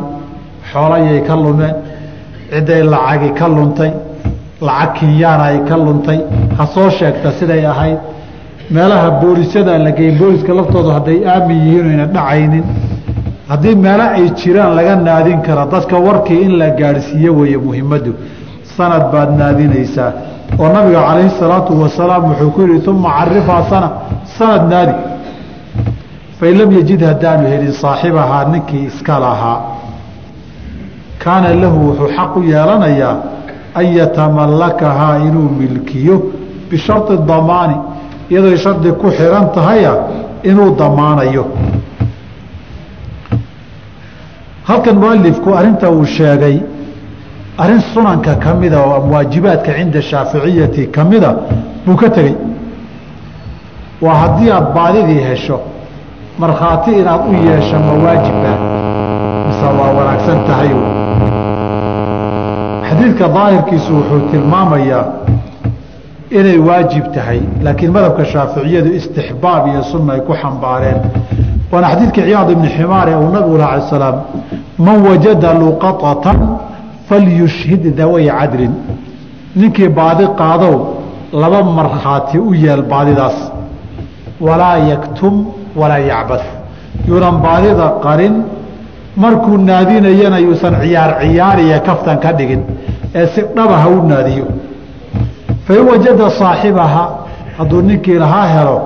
[0.72, 1.76] xoola yay ka lumeen
[2.54, 3.92] cidday lacagi ka luntay
[4.68, 6.20] lacag kinyaana ay ka luntay
[6.58, 8.00] ha soo sheegta siday ahayd
[8.76, 12.66] meelaha boolisyada la geeyey booliska laftoodu hadday aamin yihiin oyna dhacaynin
[13.50, 18.14] haddii meelo ay jiraan laga naadin kara dadka warkii in la gaadhsiiyo weeye muhimaddu
[18.78, 20.12] sanad baad naadinaysaa.
[20.60, 23.90] Oo nabiga calayhi salaatu wasalaam wuxuu ku yihi uma carifhaa sana
[24.38, 24.94] sanad naadi.
[26.40, 29.58] Fain lam yajid haddaanu helin saaxibahaa ninkii iska lahaa.
[31.24, 33.16] Kaana lahu wuxuu xaq u yeelanayaa
[33.76, 36.16] an yatamallakahaa inuu milkiyo
[36.70, 37.76] bishari damaani
[38.30, 39.94] iyadooy shardi ku xiran tahaya
[40.44, 41.46] inuu damaanayo
[44.68, 46.56] halkan mualifku arinta uu sheegay
[47.58, 51.30] arrin sunanka ka mida oo waajibaadka cinda shaaficiyati ka mida
[51.86, 52.36] buu ka tegey.
[54.02, 55.58] Waa haddii aada baadidii hesho
[56.40, 58.52] markhaati inaad u yeesho ma waajibba
[59.48, 60.70] mise waa wanaagsan tahay?
[62.88, 65.04] Xadiidka daahirkiisu wuxuu tilmaamayaa
[66.32, 71.00] inay waajib tahay laakiin madhabka shaaficiyadu istixbaab iyo sunna ay ku xambaareen.
[71.72, 74.16] Waana xadiidka ciyaad ibni ximaar ee uu nabigu lah alay salaam
[74.86, 76.38] man wajada luqaطatan
[77.10, 78.74] falyushhid daway cadlin.
[79.56, 80.76] Ninkii baadi qaadow
[81.42, 83.38] laba markhaati u yeel baadidaas.
[84.48, 85.36] Walaa yaktum
[85.80, 86.42] walaa yacbad
[87.08, 88.36] yuunan baadida qarin
[89.24, 92.62] markuu naadinayana yuusan ciyaar ciyaariya kaftan ka dhigin
[93.20, 94.46] ee si dhaba ha u naadiyo
[95.68, 97.04] fain wajada saaxibaha
[97.58, 98.82] hadduu ninkii lahaa helo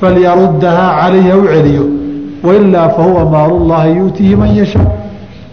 [0.00, 1.84] falyaruddahaa calayhi ha u celiyo.
[2.44, 4.86] Wailaa fahuwa maalullaahi yuutiihi man yashaa.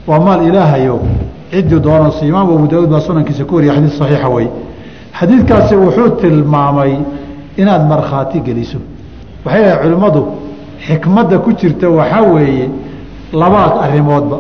[0.08, 1.00] Waa maal ilaahayo.
[1.52, 4.48] Ciddii doonayso imaam abu daauud baa sunankiisa ku wariya xadiid saxiixa wey
[5.20, 6.94] xadiidkaasi wuxuu tilmaamay
[7.58, 8.78] inaad markhaati geliso.
[9.46, 10.22] Waxay dhahay culimmadu
[10.88, 12.70] xikmadda ku jirta waxaa weeye
[13.34, 14.38] labaad arrimoodba.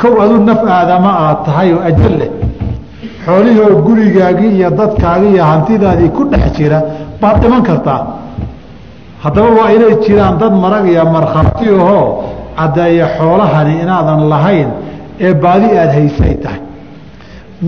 [0.00, 2.30] Kow aduu naf aadama aad tahay oo ajal leh
[3.26, 6.78] xoolihii oo gurigaagii iyo dadkaagii iyo hantidaadii ku dhex jira
[7.20, 8.00] baad dhiman kartaa.
[9.24, 12.04] Haddaba waa inay jiraan dad marag iyo markhaati ahoo
[12.58, 14.68] caddeeya xoolahani inaadan lahayn
[15.26, 16.60] ee baadi aada haysay tahay.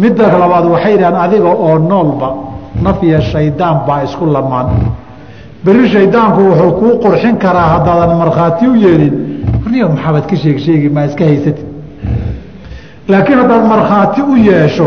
[0.02, 2.28] Midda labaad waxay yidhahaan adiga oo noolba
[2.84, 4.66] naf iyo shaydaan baa isku lamaan
[5.64, 9.14] berri shaydaanku wuxuu kuu qurxin karaa haddaadan markhaati u yeelin.
[9.62, 11.62] Warniyo maxaabad ka sheeg sheegi maa iska haysati
[13.10, 14.86] laakiin haddaad markhaati u yeesho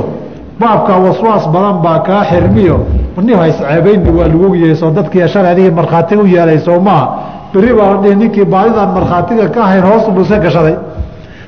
[0.59, 2.85] baabka waswaas badan baa kaa xirmiyo.
[3.15, 7.07] Warniyo haisceebayni waa lagu yeesoo dadkii shalay adigii markhaati u yeelay soo maaha
[7.53, 10.75] berri dhihi ninkii baadidaan markhaatiga ka ahayn hoos buu gashaday.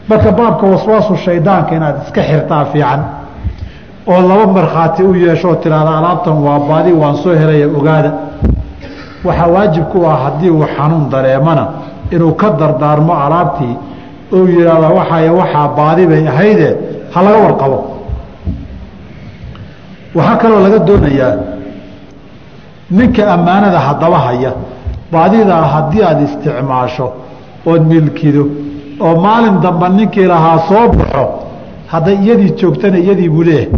[0.09, 3.01] Marka baabka waswaasu shaydaanka inaad iska xirtaa fiican.
[4.07, 8.11] Oo laba markhaati u yeeshoo tiraahda alaabtan waa baadi waan soo helaya ogaada.
[9.25, 11.67] Waxaa waajib ku ah haddii uu xanuun dareemana
[12.11, 13.77] inuu ka dardaarmo alaabtii
[14.33, 16.77] ou yidhaahda waxay waxaa baadi bay ahayde
[17.13, 17.90] ha laga warqabo
[20.15, 21.35] waxaa kaloo laga doonayaa
[22.97, 24.51] ninka ammaanada haddaba haya
[25.11, 27.07] baadidaa haddii aada isticmaasho
[27.71, 28.43] ood milkido
[29.05, 31.23] oo maalin damba ninkii lahaa soo baxo
[31.91, 33.69] hadday iyadii joogtana iyadii buu leeyahay.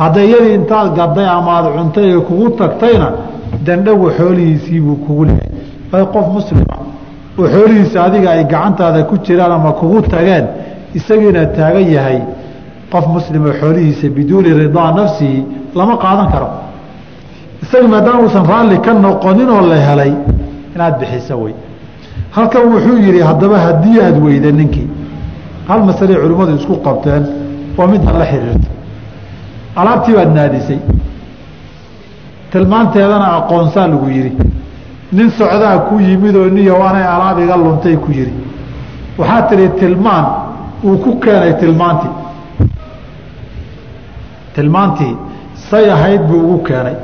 [0.00, 3.08] Hadday iyadii intaad gaday ama aada cuntay ee kugu tagtayna
[3.66, 5.52] dandhagu xoolihiisiibuu kugu leeyahay.
[5.92, 6.76] Ay qof muslima
[7.38, 10.44] oo xoolihiisa adiga ay gacantaada ku jiraan ama kugu tageen
[10.98, 12.18] isagiina taagan yahay
[12.94, 15.38] qof muslima xoolihiisa biduuni ridaa nafsihi
[15.78, 16.48] lama qaadan karo.
[17.62, 20.12] Isaga maadaama uusan raalli ka noqonin oo la helay
[20.74, 21.54] inaad bixiso wey
[22.36, 24.88] halkan wuxuu yidhi haddaba haddii aada weyda ninkii
[25.68, 27.22] hal masaley culimmadu isku qabteen
[27.78, 28.68] waa midda la xiriirta
[29.80, 30.78] alaabtii baad naadisay.
[32.52, 34.32] Tilmaanteedana aqoonsaa lagu yidhi.
[35.12, 38.34] Nin socdaa ku yimid oo niyo anay alaab iga luntay ku yidhi.
[39.18, 40.24] Waxaa tihi tilmaan
[40.84, 42.23] uu ku keenay tilmaantii
[44.54, 45.14] tilmaantii
[45.70, 46.96] say ahayd buu ugu keenay.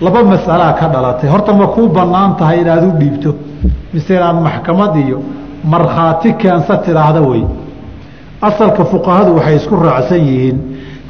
[0.00, 1.28] Laba masalaa ka dhalatay.
[1.30, 3.30] Horta ma kuu bannaan tahay inaad u dhiibto
[3.92, 5.18] mise inaad maxkamad iyo
[5.64, 7.42] markhaati keensa tidhaahda wey
[8.48, 10.58] asalka fuqahadu waxay isku raacsan yihiin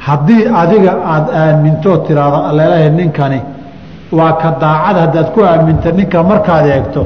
[0.07, 3.39] haddii adiga aada aaminto tidhaahdo aleelaha ninkani
[4.17, 4.95] waa ka daacad.
[5.03, 7.01] Haddaad ku aaminta ninka markaad eegto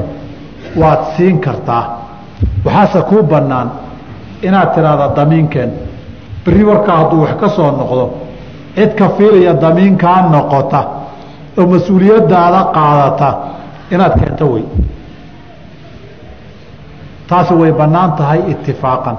[0.80, 1.84] waad siin kartaa.
[2.64, 3.68] Waxaase kuu bannaan
[4.42, 5.70] inaad tidhaahda damiinkeen
[6.46, 8.04] berri warkaa hadduu wax ka soo noqdo
[8.76, 10.80] cid ka fiilaya damiinkaa noqota
[11.58, 13.28] oo mas'uuliyadaada qaadata
[13.94, 14.64] inaad keento wey
[17.28, 19.16] taasi way bannaan tahay itifaaqan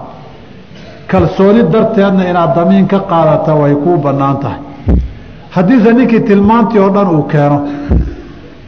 [1.11, 4.59] kalsooni darteedna inaad damiin ka qaadata way kuu bannaan tahay.
[5.55, 7.57] Haddiise ninkii tilmaantii oo dhan uu keeno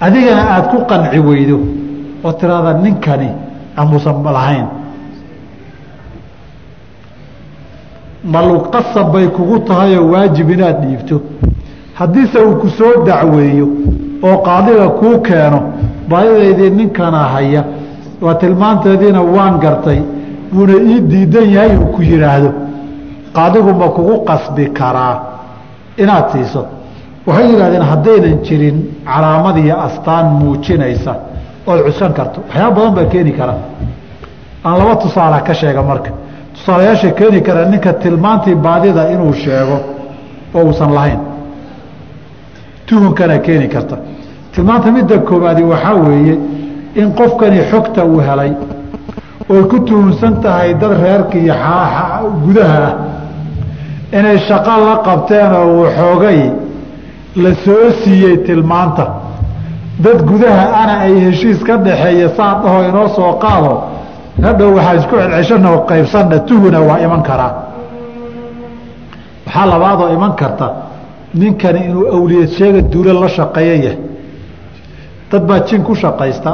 [0.05, 1.57] adigana aada ku qanci weydo
[2.23, 3.29] oo tiraada ninkani
[3.75, 4.65] amuusan lahayn
[8.23, 11.21] maluqasab bay kugu tahayoo waajib inaad dhiibto.
[11.93, 13.67] Haddiise uu ku soo dacweeyo
[14.23, 15.59] oo qaadiga kuu keeno
[16.09, 17.63] baadidaydii ninkana haya
[18.21, 19.99] waa tilmaanteediina waan gartay
[20.53, 22.49] wuuna ii diidan yahay uu ku yidhaahdo
[23.35, 25.15] qaadigu ma kugu qasbi karaa
[25.97, 26.65] inaad siiso.
[27.27, 31.13] Waxay yidhahdeen haddaynan jirin calaamad iyo astaan muujinaysa
[31.67, 32.39] ood cuskan karto.
[32.47, 33.53] Waxyaaba badan baa keeni kara
[34.65, 36.11] aan laba tusaala ka sheega marka
[36.59, 39.79] tusaalayaasha keeni kara ninka tilmaantii baadida inuu sheego
[40.55, 41.19] oo uusan lahayn.
[42.85, 43.97] Tuhunkana keeni karta.
[44.55, 46.37] Tilmaanta midda koobaadi waxaa weeye
[46.95, 48.51] in qofkani xogta uu helay
[49.49, 51.53] oy ku tuhunsan tahay dad reerka iyo
[52.45, 52.93] gudaha ah
[54.19, 56.51] inay shaqo la qabteen oo waxoogay
[57.35, 59.05] la soo siiyey tilmaanta.
[59.99, 63.83] Dad gudaha ana ay heshiis ka dhaxeeya saa dhaho inoo soo qaado
[64.43, 67.51] hadhow waxaa isku celceshana oo qaybsanna tuhuna waa iman karaa
[69.45, 70.67] waxaa labaadoo iman karta?
[71.33, 73.97] Ninkani inuu awliyad sheega duula la shaqeeyo yahay
[75.31, 76.53] dad baa jin ku shaqaysta.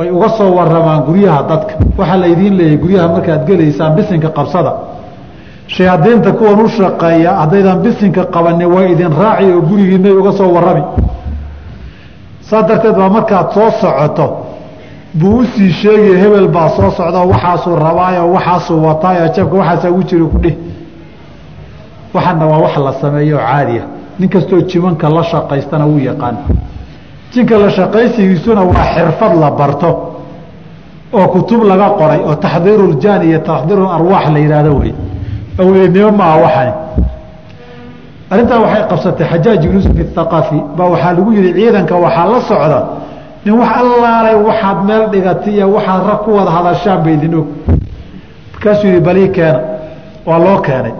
[0.00, 1.74] Ay uga soo waramaan guryaha dadka.
[1.98, 4.72] Waxaa laydiin leeyahay guryaha markaad gelaysaan bisinka qabsada.
[5.66, 10.82] Shayaadiinta kuwan u shaqeeya haddaydan bisinka qabanin waa idin raaci oo gurigiinay uga soo warami
[12.48, 14.26] saa darteed baa markaad soo socoto
[15.18, 20.02] buu u sii sheegaya hebel baa soo socda waxaasuu rabaayo waxaasuu wataayo jabka waxaasaa ugu
[20.08, 20.54] jira kudhih
[22.14, 23.82] waxana waa wax la sameeyo oo caadiya
[24.18, 26.36] nin kastoo jimanka la shaqaystana wuu yaqaan.
[27.32, 29.90] Jinka la shaqaysigiisuna waa xirfad la barto
[31.12, 34.92] oo kutub laga qoray oo taxdiiru ljaan iyo taxdiiru arwaax la yidhaahdo wey
[35.60, 36.72] awliyanimo maaha waxani?
[38.30, 42.78] Arrintaa waxay qabsatay xajaaj ibn yusuf athaqafi baa waxaa lagu yihi ciidanka waxaa la socda
[43.44, 47.46] nin wax allaalay waxaad meel dhigatay iyo waxaad rag ku wada hadashaan ba idin og.
[48.52, 49.60] Markaasuu yihi balii keena
[50.26, 50.92] waa loo keenay.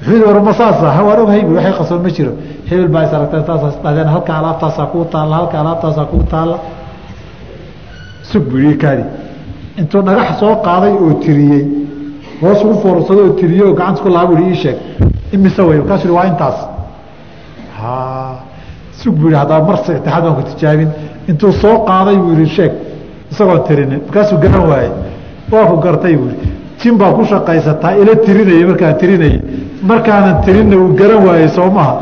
[0.00, 2.32] Wuxuu yihi warma saasa waan oghay waxay qasoon ma jiro.
[2.68, 6.56] Hebel baa is aragteen saasaas dhahdeen halka alaabtaasaa kuu taalla halka alaabtaasaa kuu taalla.
[8.30, 9.04] Sug buu yihi kaadi
[9.80, 11.62] intuu dhagax soo qaaday oo tiriyey
[12.42, 14.76] hoos ugu foorsaday oo tiriyey oo gacanta ku lahaa bu ii sheeg
[15.34, 16.58] imise wey markaasuu yihi waa intaas.
[19.00, 20.90] Sug buu yihi haddaba mar itixaad baan ku tijaabin
[21.28, 22.72] intuu soo qaaday buu yihi sheeg
[23.30, 24.92] isagoon tirinin markaasuu garan waayey.
[25.52, 29.40] Waa ku gartay buu yihi jin baa ku shaqaysataa ila tirinayay markaan tirinayay
[29.82, 31.94] markaanan tirinna uu garan waayey soo maha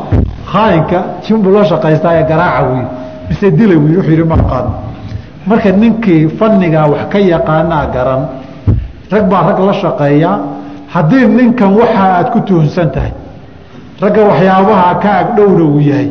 [0.51, 2.81] khaainka jin buu la shaqaystaa ee garaaca wy
[3.29, 4.37] mise dila wy wuxuu yihi ma
[5.47, 8.21] marka ninkii fannigaa wax ka yaqaanaa garan
[9.11, 10.37] rag baa rag la shaqeeyaa
[10.93, 13.13] haddii ninkan waxa aad ku tuhunsan tahay
[14.01, 16.09] ragga waxyaabaha ka agdhowna uu yahay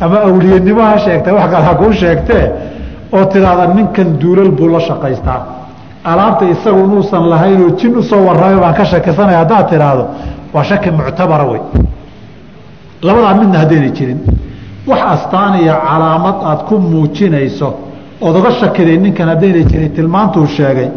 [0.00, 2.44] ama awliyanimo ha sheegtay wax kale ha kuu sheegtee
[3.12, 5.40] oo tidhaahda ninkan duulal buu la shaqaystaa.
[6.04, 10.04] Alaabta isagu inuusan lahaynoo jin u soo warramay baan ka shakisanaya haddaad tidhaahdo
[10.54, 11.60] waa shaki muctabara wey.
[13.02, 14.20] Labadaa midna haddayna jirin.
[14.86, 17.68] Wax astaan iyo calaamad aad ku muujinayso
[18.20, 20.88] ood oga shakiday ninkan haddayna jirin tilmaantuu sheegay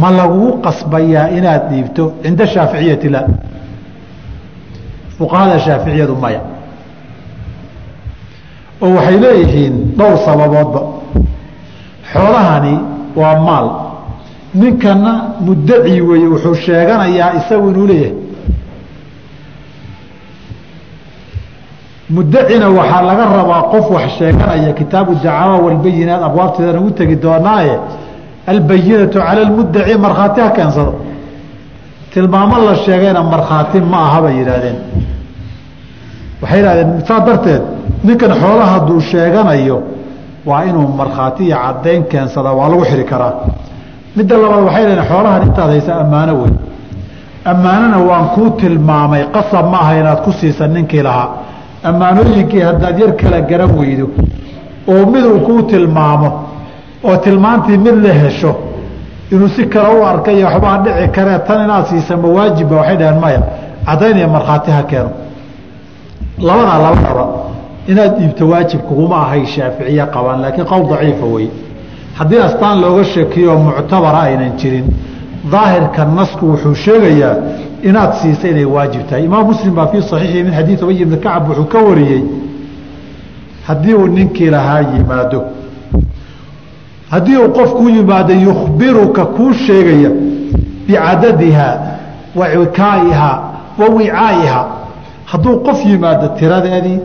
[0.00, 3.22] ma lagugu qasbayaa inaad dhiibto cinda shaaficiyati la.
[5.18, 6.40] Fuqahada shaaficiyadu maya
[8.84, 10.80] oo waxay leeyihiin dhowr sababoodba
[12.12, 12.74] xoolahani
[13.20, 13.68] waa maal.
[14.60, 15.12] Ninkana
[15.46, 18.14] muddaci weeye wuxuu sheeganayaa isagu inuu leeyahay.
[22.14, 27.74] Muddacina waxaa laga rabaa qof wax sheeganaya kitaabu dacaawa walbayinaat abwaabteedana ugu tegi doonaaye
[28.52, 30.94] albayinatu cala lmuddaci markhaati ha keensado.
[32.12, 34.76] Tilmaamo la sheegayna markhaati ma aha bay yidhaahdeen
[36.42, 37.62] waxay yidhahdeen saa darteed
[38.06, 39.76] ninkan xoolaha hadduu sheeganayo
[40.48, 43.32] waa inuu markhaati iyo caddayn keensada waa lagu xiri karaa.
[44.16, 46.52] Midda labaad waxay leedaen xoolahan intaad haysa ammaano wey
[47.52, 51.28] ammaanona waan kuu tilmaamay qasab ma aha inaad ku siisa ninkii lahaa.
[51.88, 54.06] Ammaanooyinkii haddaad yar kala garan weydo
[54.92, 56.28] oo miduu kuu tilmaamo
[57.04, 58.52] oo tilmaantii mid la hesho
[59.32, 63.40] inuu si kale u arkay waxbaa dhici karee tan inaad siisa mawaajibba waxay dhaheen maya
[63.86, 65.10] caddaynaya markhaati ha keeno
[66.38, 67.26] labadaa labadaba
[67.86, 71.48] inaad dhiibto waajib kuguma ahay shaaficiye qabaan laakiin qowl daciifa wey
[72.14, 74.86] haddii astaan looga shakiyo muctabara aynan jirin
[75.52, 77.36] daahirka nasku wuxuu sheegayaa
[77.82, 79.24] inaad siisa inay waajib tahay.
[79.24, 82.22] Imaam muslim baa fii saxiixi min xadiid ubay ibni kacab wuxuu ka wariyey
[83.66, 85.44] haddii uu ninkii lahaa yimaado
[87.10, 90.10] haddii uu qofkuu yimaado yukhbiruka kuu sheegaya
[90.86, 91.76] bicadadihaa
[92.34, 93.38] wa wikaa'ihaa
[93.78, 94.64] wa wicaa'ihaa
[95.32, 96.98] hadduu qof yimaado tiradeedii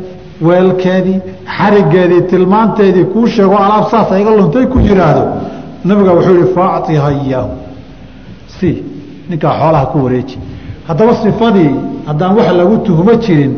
[0.48, 1.20] weelkeedii
[1.58, 5.24] xarigeedii tilmaanteedii kuu sheego alaab saasa iga luntay ku yidhaahdo
[5.86, 7.50] nabiga wuxuu yihi faacطiha iyaahu
[8.60, 8.70] si
[9.30, 10.38] ninkaa xoolaha ku wareeji.
[10.88, 11.72] Haddaba sifadii
[12.08, 13.54] haddaan wax lagu tuhumo jirin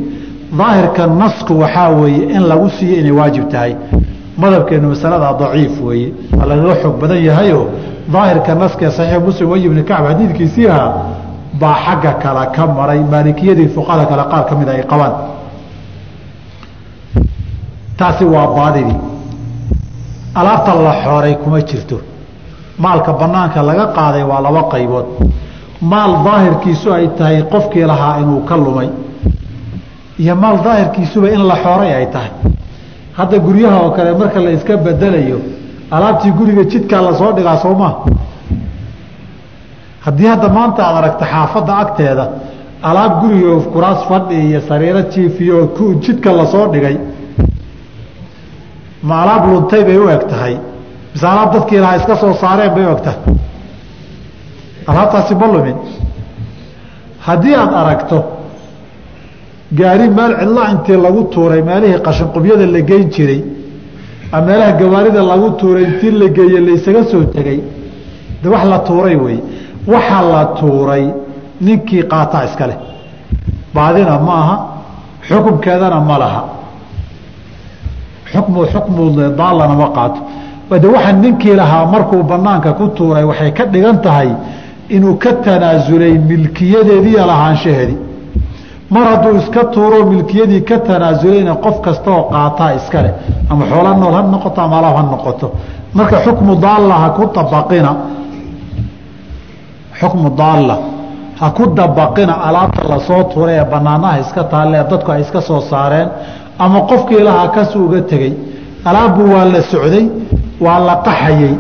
[0.58, 3.75] daahirka nasku waxaa weeye in lagu siiyo inay waajib tahay.
[4.38, 6.13] Madhabkeenu masaladaa daciif weeye.
[6.49, 7.62] Lagaga xoog badan yahayo
[8.13, 10.93] daahirka naskee saxiix muslim way ibni kacb xadiidkiisii ahaa
[11.54, 15.14] baa xagga kale ka maray maalikiyadii fuqahada kale qaar ka mida ay qabaan.
[17.98, 18.98] Taasi waa baadidii.
[20.36, 21.98] Alaabta la xooray kuma jirto.
[22.78, 25.06] Maalka banaanka laga qaaday waa laba qaybood.
[25.82, 28.90] Maal daahirkiisu ay tahay qofkii lahaa inuu ka lumay
[30.20, 32.32] iyo maal daahirkiisuba in la xooray ay tahay.
[33.18, 35.40] Hadda guryaha oo kale marka la iska bedelayo
[35.92, 37.94] alaabtii guriga jidkaa la soo dhigaa soo maa
[40.06, 42.26] haddii hadda maanta aad aragta xaafadda agteeda
[42.90, 45.58] alaab guriga kuraas fadhi iyo sariiro jiifiyo
[46.04, 46.98] jidka la soo dhigay
[49.04, 50.58] ma alaab luntay bay u eg tahay.
[51.14, 53.20] Mise alaab dadkii lahaa iska soo saareen bay u eg tahay.
[54.88, 55.78] Alaabtaasi ma lumin.
[57.28, 58.18] Haddii aad aragto
[59.72, 63.42] gaari meel cidla intii lagu tuuray meelihii qashinqubyada la geyn jiray
[64.32, 67.62] ama meelaha gawaarida lagu tuuray intii la geeye la soo tegey
[68.42, 69.40] de wax la tuuray wey
[69.93, 71.04] waxa la tuuray
[71.65, 72.78] ninkii qaataa iska leh.
[73.75, 74.56] Baadina ma aha
[75.28, 76.41] xukumkeedana ma laha.
[78.32, 79.04] Xukmu xukmu
[79.39, 80.19] daallana ma qaato.
[80.82, 84.30] De waxa ninkii lahaa markuu banaanka ku tuuray waxay ka dhigan tahay
[84.95, 87.97] inuu ka tanaasulay milkiyadeediiyo lahaanshaheedii.
[88.89, 93.13] Mar hadduu iska tuuro milkiyadii ka tanaasulayna qof kasta oo qaataa iska leh.
[93.49, 95.47] Ama xoola nool ha noqoto ama alaab ha noqoto.
[95.93, 97.91] Marka xukmu daalla ku dabaqina
[100.00, 100.78] xukmu daalla.
[101.40, 105.62] Ha ku dabaqina alaabta la soo tuuray ee banaanaha iska taalle dadku ay iska soo
[105.72, 106.10] saareen
[106.64, 108.34] ama qofkii lahaa kasu uga tegey
[108.90, 110.06] alaabbu waa la socday
[110.66, 111.54] waa la qaxayey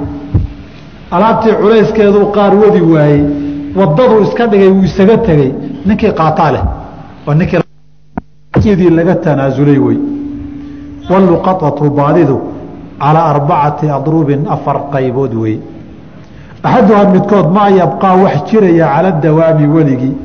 [1.15, 3.21] alaabtii culayskeeduu qaar wadi waayey
[3.79, 5.51] wadaduu iska dhigay wuu isaga tegey.
[5.85, 6.63] Ninkii qaataa leh
[7.25, 9.97] waa ninkii laga tanaasulay wey
[11.09, 12.37] waluqaطatu baadidu
[13.01, 15.55] calaa arbacati adrubin afar qaybood wey
[16.63, 20.15] axaduhaa midkood maa yabqaa wax jiraya cala dawaami weligii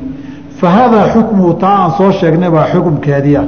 [0.59, 3.39] fa haadaa xukmuhu taa aan soo sheegnay baa xukumkeedii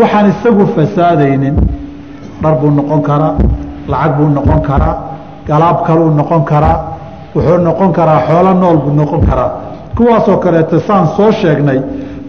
[0.00, 1.56] waxaan isagu fasaadaynin
[2.42, 3.34] dhar buu noqon karaa
[3.88, 4.96] lacag buu noqon karaa
[5.56, 6.78] alaab kaluu noqon karaa
[7.34, 9.50] wuxuu noqon karaa xoolo nool buu noqon karaa
[9.96, 11.80] kuwaasoo kaleeto saan soo sheegnay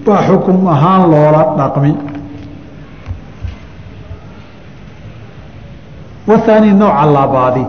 [0.05, 1.91] baa xukum ahaan loola dhaqmi
[6.29, 7.63] wathaani nooca labaadi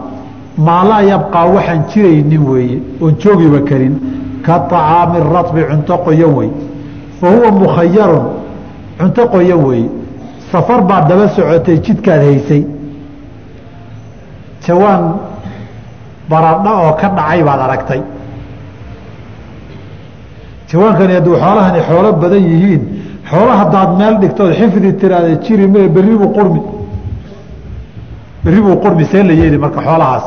[0.66, 3.94] maa laa yabqaa waxaan jiraynin weeye oon joogiba karin
[4.46, 6.50] ka طacaami raطbi cunto qoyan wey
[7.20, 8.26] fa huwa mukhayarun
[8.98, 9.88] cunto qoyan weeye.
[10.52, 12.62] Safar baad daba socotay jidkaad haysay.
[14.66, 15.02] Jawaan
[16.30, 18.00] baradha oo ka dhacay baad aragtay.
[20.70, 22.82] Jawaankani hadduu xoolahani xoolo badan yihiin
[23.30, 26.60] xoolo haddaad meel dhigtood xifdi tiraada jiri mee berribuu qurmi.
[28.44, 30.24] Berribuu qurmi see la yeeli marka xoolahaas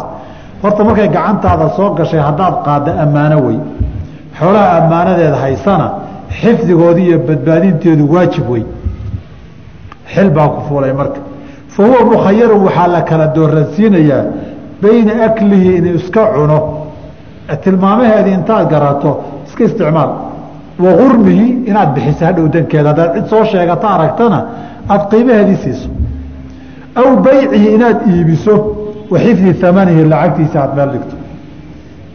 [0.63, 3.57] horta markay gacantaada soo gashay haddaad qaadda ammaano wey
[4.39, 5.87] xoolaha ammaanadeeda haysana
[6.41, 8.63] xifdigoodi iyo badbaadinteedu waajib wey
[10.13, 11.19] xil baa ku fuulay marka.
[11.73, 14.23] Fa huwa mukhayarun waxaa la kala dooransiinayaa
[14.81, 16.59] bayna aklihi inuu iska cuno.
[17.63, 19.11] Tilmaamaheedii intaad garato
[19.47, 20.09] iska isticmaal.
[20.83, 24.39] Wa gurmihi inaad bixiso hadhow dankeeda haddaad cid soo sheegata aragtana
[24.89, 25.89] aada qiimaheedii siiso.
[26.99, 28.53] Aw baycihi inaad iibiso
[29.11, 31.15] wa xifdi amanihi lacagtiisa aad meel dhigto.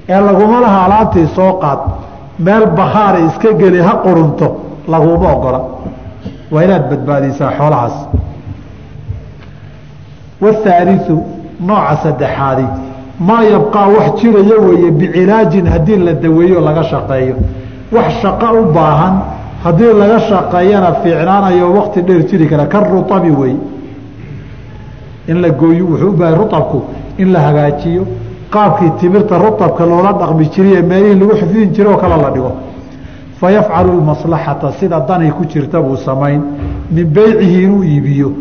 [0.09, 1.79] Ee laguma laha alaabtii soo qaad
[2.39, 4.47] meel bakhaara iska geli ha qurunto
[4.89, 5.61] laguma ogola
[6.53, 7.97] waa inaad badbaadisaa xoolahaas.
[10.41, 11.17] Wathaaliu
[11.69, 12.67] nooca saddexaadi
[13.29, 17.37] maa yabqaa wax jiraya weeye bicilaajin haddii la daweeyo laga shaqeeyo.
[17.93, 19.15] Wax shaqo u baahan
[19.65, 23.55] haddii laga shaqeeyana fiicnaanayo wakti dheer jiri kara ka ruabi wey
[25.29, 26.83] in la gooyo wuxuu u baahay ruabku
[27.19, 28.07] in la hagaajiyo.
[28.51, 32.53] Qaabkii timirta ruabka loola dhaqmi jiriye meelihii lagu xifdin jire oo kale la dhigo.
[33.41, 36.43] Fayafcalu maslaxata sida danay ku jirta buu samayn.
[36.91, 38.33] Min beycihi inuu iibiyo.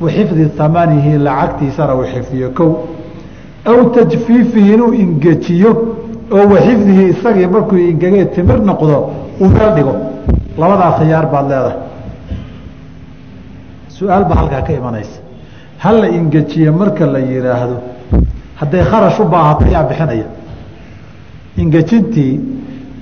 [0.00, 2.50] Wa xifdi amanihi lacagtiisana uu xifdiyo.
[2.50, 2.70] Kow
[3.64, 5.70] aw tajfiifihi inuu ingejiyo
[6.30, 9.10] oo wa isagii markuu ingegee timir noqdo
[9.40, 9.94] uu meel dhigo.
[10.58, 11.78] Labadaa khiyaar baad leedahay.
[13.88, 15.25] Su'aal baa halkaa ka imanaysa
[15.78, 17.76] hal la ingejiye marka la yihaahdo
[18.60, 20.26] hadday kharash u baahato yaa bixinaya.
[21.56, 22.40] Ingejintii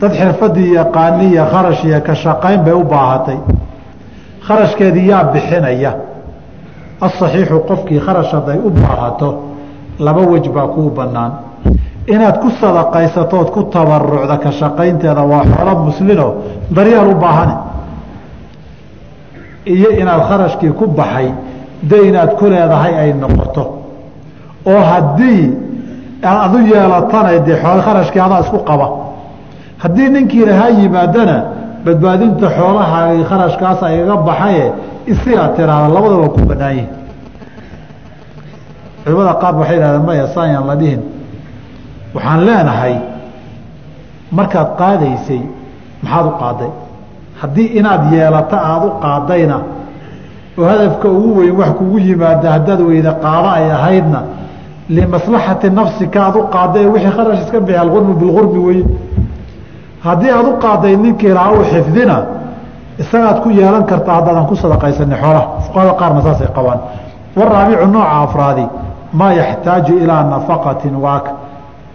[0.01, 3.39] dad xirfadii yaqaaniya kharash iyo ka shaqayn bay u baahatay.
[4.47, 5.92] Kharashkeedii yaa bixinaya.
[7.01, 9.29] Asaxiixu qofkii kharash hadday u baahato
[9.98, 11.33] laba wej baa kuu banaan
[12.07, 16.27] inaad ku sadaqaysatood ku tabarucda ka shaqaynteeda waa xoolo muslino
[16.71, 17.55] daryeel u baahane
[19.65, 21.29] iyo inaad kharashkii ku baxay
[21.91, 23.65] de inaad ku leedahay ay noqoto.
[24.71, 25.43] Oo haddii
[26.29, 28.87] aad adu yeelatana dee kharashkii adaa isku qaba.
[29.83, 31.37] Haddii ninkii lahaa yimaadana
[31.85, 34.67] badbaadinta xoolahaagii kharashkaas igaga baxaye
[35.13, 36.87] isigaa tiraada labadaba ku banaan
[39.05, 41.01] culimada qaar waxay idhahdeen maya saanyaan la dhihin.
[42.15, 42.95] Waxaan leenahay
[44.39, 45.43] markaad qaadaysay
[46.03, 46.71] maxaad u qaaday?
[47.41, 49.57] Haddii inaad yeelato aada u qaadayna
[50.59, 54.21] oo hadafka ugu weyn wax kugu yimaada haddaad weyda qaado ay ahaydna
[54.88, 58.85] limaslaxati nafsika aad u qaaday wixii kharash iska bixi alqurmu bilqurmi weye
[60.07, 62.17] haddii aad u qaaday ninkii lahaa u xifdina
[63.02, 66.79] isagaad ku yeelan kartaa haddaadan ku sadaqaysanin xoolaha fuqahada qaarna saasay qabaan.
[67.37, 68.65] Waraabicu nooca afraadi
[69.19, 71.27] maa yaxtaaju ilaa nafaqatin waak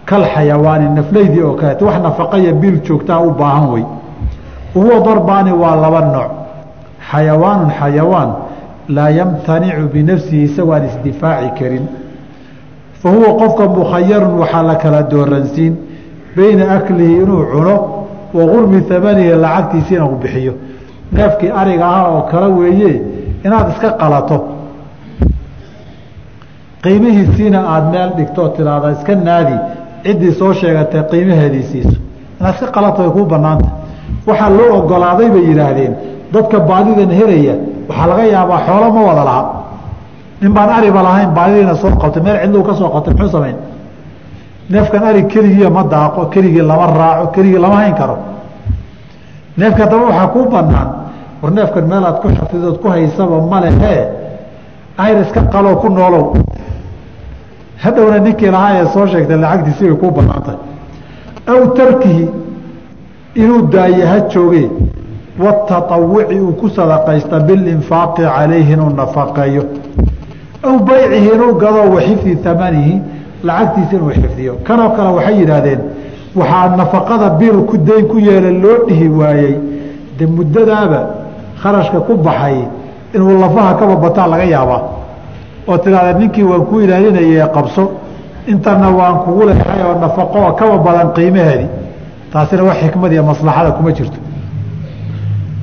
[0.08, 3.84] kal xayawaani nafleydii oo kaleete wax nafaqaya biil joogtaa u baahan wey.
[4.74, 6.30] Huwa darbaani waa laba nooc.
[7.10, 8.30] Xayawaanun xayawaan
[8.88, 11.86] laa yamtanicu binafsihi isagoo aan isdifaaci karin.
[13.02, 15.76] Fa huwa qofka mukhayarun waxaa la kala dooransiin
[16.36, 17.74] beyna aklihi inuu cuno
[18.34, 20.54] wa gurmi amanihi lacagtiisi inuu bixiyo.
[21.12, 23.02] Neefkii ariga ah oo kale weeye
[23.44, 24.38] inaad iska qalato.
[26.82, 29.56] Qiimihiisiina aada meel dhigto oo tiraahda iska naadi
[30.04, 31.96] ciddii soo sheegatay qiimaheedii siiso
[32.40, 33.68] inaad iska qalato way kuu banaanta
[34.26, 35.94] waxaa loo ogolaaday bay yidhaahdeen.
[36.32, 37.54] Dadka baadidan helaya
[37.90, 39.42] waxaa laga yaabaa xoolo ma wada laha.
[40.40, 43.56] Nin baan ariba lahayn baadidiina soo qabtay meel cidluu ka soo qabtay muxuu samayn?
[44.70, 48.16] Neefkan ari keligiiya ma daaqo keligii lama raaco keligii lama hayn karo.
[49.58, 50.88] Neefka daba waxaa kuu banaan
[51.42, 54.08] war neefkan meelaad ku xafidood ku haysaba malehee
[54.98, 56.34] ayr iska qaloo ku noolow.
[57.82, 60.58] Hadhowna ninkii lahaa ee soo sheegtay lacagtiisi way kuu banaantahay
[61.52, 62.24] aw tarkihi
[63.34, 64.20] inuu daaye ha
[65.44, 69.62] wataawuci uu ku sadaqaysta bilinfaaqi calayhi inuu nafaqeeyo
[70.68, 72.94] aw baycihi inuu gado wa xifdi amanihi
[73.44, 75.80] lacagtiisa inuu xifdiyo kanoo kale waxay yidhaahdeen
[76.38, 79.54] waxaa nafaqada biil ku dayn ku yeela loo dhihi waayey
[80.18, 81.00] de muddadaaba
[81.62, 82.56] kharashka ku baxay
[83.14, 84.82] inuu lafaha kaba bataa laga yaabaa
[85.68, 87.82] oo tidhahda ninkii waan ku ilaalinayay qabso
[88.52, 91.68] intana waan kugu leehay oo nafaqo kaba badan qiimaheedii
[92.32, 94.18] taasina wax xikmad iyo maslaxada kuma jirto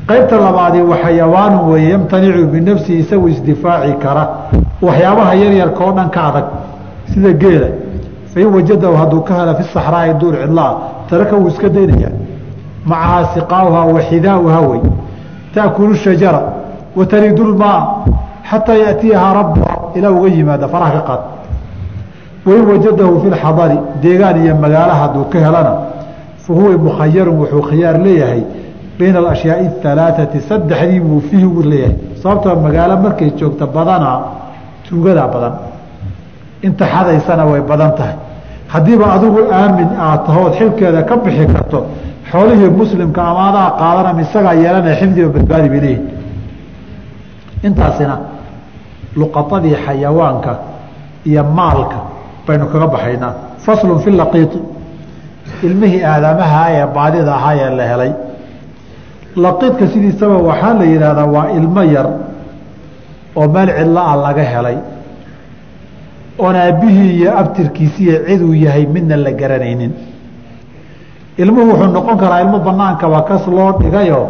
[0.07, 4.23] qaybta labaadi wa xayawaanu weeye yamtanicu binafsihi isagu isdifaaci kara.
[4.81, 6.45] Waxyaabaha yaryarka oo dhan ka adag
[7.13, 7.67] sida geela.
[8.33, 10.73] Fain wajadahu hadduu ka hela fi saxraai duur cidlaa
[11.09, 12.11] taraka wuu iska daynayaa.
[12.85, 14.81] Macahaa siqaauhaa wa xidaauhaa wey.
[15.53, 16.41] Taakulu shajara
[16.95, 18.05] wa tariidu lmaa
[18.49, 21.19] xataa yaatiyahaa rabbuha ilaa uga yimaada faraha ka qaad.
[22.45, 25.73] Wain wajadahu fi lxadari deegaan iyo magaalo hadduu ka helana
[26.43, 28.41] fa huwa mukhayarun wuxuu khiyaar leeyahay
[28.99, 34.17] bayna alashyaai alaaثati saddexdii buu fiihi u leeyahay sababtoo magaalo markay joogta badanaa
[34.89, 35.53] tuugadaa badan
[36.67, 38.15] inta xadaysana way badan tahay
[38.73, 41.79] haddiiba adigu aamin aad tahood xilkeeda ka bixi karto
[42.31, 46.01] xoolihii muslimka ama adaa qaadanam isagaa yeelanaya xifdiba badbaadi bay leeyihi
[47.67, 48.15] intaasina
[49.19, 50.51] luqadadii xayawaanka
[51.29, 51.97] iyo maalka
[52.47, 53.31] baynu kaga baxaynaa
[53.65, 54.59] faslun fi laqiiti
[55.67, 58.11] ilmihii aadamaha ee baadida ahaa ee la helay
[59.45, 62.07] laqiidka sidiisaba waxaa la yidhaahdaa waa ilmo yar
[63.39, 64.77] oo meel cidlo ah laga helay.
[66.39, 69.91] Oon aabbihii iyo abtirkiisiiyo ciduu yahay midna la garanaynin.
[71.41, 74.21] Ilmuhu wuxuu noqon karaa ilmo banaankaba kas loo dhigayo.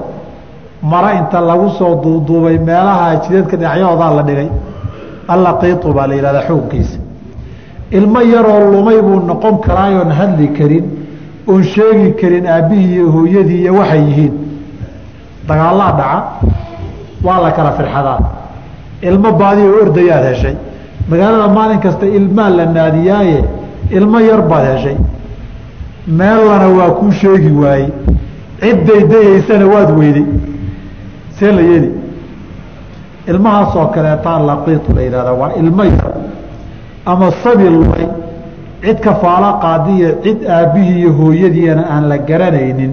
[0.91, 4.49] Mara inta lagu soo duuduubay meelaha jidadka dhinacyahoodaa la dhigay.
[5.33, 6.97] Allaqiitu baa la yihahdaa xukunkiisa.
[7.97, 10.85] Ilmo yaroo lumay buu noqon karaayoon hadli karin
[11.47, 14.33] oon sheegi karin aabbihii iyo hooyadii iyo waxay yihiin
[15.49, 16.23] dagaalaa dhaca
[17.25, 18.19] waa la kala firxadaa.
[19.09, 20.55] Ilmo baadi oo ordayaad heshay.
[21.09, 23.39] Magaalada maalin kasta ilmaa la naadiyaaye
[23.97, 24.97] ilmo yar baad heshay.
[26.07, 27.89] Meellana waa kuu sheegi waayey
[28.61, 30.25] cid daydayaysana waad weyday
[31.39, 31.91] see la yeli
[33.27, 36.11] ilmahaasoo kaleetaa laqiitu la yidhahdaa waa ilmo yar
[37.05, 38.05] ama sabi lumay
[38.83, 42.91] cid kafaalo qaadiyo cid aabbihii iyo hooyadiina aan la garanaynin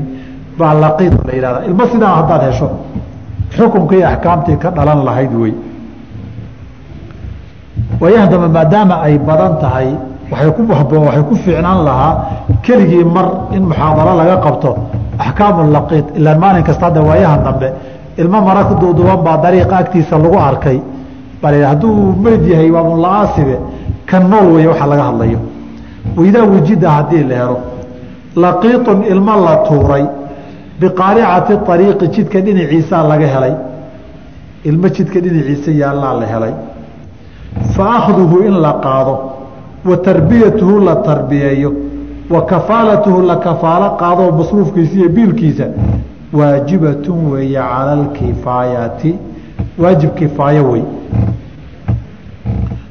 [0.59, 1.65] baa laqiitu la yidhahdaa.
[1.69, 2.69] Ilmo sidaa haddaad hesho
[3.57, 5.53] xukunkii axkaamtii ka dhalan lahayd wey.
[8.01, 9.89] Waayahan dambe maadaama ay badan tahay
[10.31, 12.13] waay ku haboo waxay ku fiicnaan lahaa
[12.65, 13.27] keligii mar
[13.57, 14.71] in muxaadaro laga qabto
[15.19, 16.05] axkaamu laqiid.
[16.19, 17.69] Ilaa maalin kasta hadda waayahan dambe
[18.19, 20.79] ilmo mara ku duuduuban baa dariiqa agtiisa lagu arkay.
[21.43, 23.57] Baa la hadduu meyd yahay waamulaasibe
[24.07, 25.39] kan nool weeye waxa laga hadlayo.
[26.17, 27.59] Waidaa wujida haddii la helo
[28.37, 30.05] laqiiطun ilmo la tuuray
[30.81, 33.55] biqaaricati ariiqi jidka dhinaciisaa laga helay.
[34.69, 36.55] Ilmo jidka dhinaciisa yaallaa la helay.
[37.75, 39.15] Fa akhduhu in la qaado
[39.89, 41.71] wa tarbiyatuhu la tarbiyeeyo
[42.31, 45.67] wa kafaalatuhu la kafaalo qaadoo masruufkiisa iyo biilkiisa.
[46.39, 49.15] Waajibatun weeye cala alkifaayati
[49.79, 50.83] waajib kifaayo wey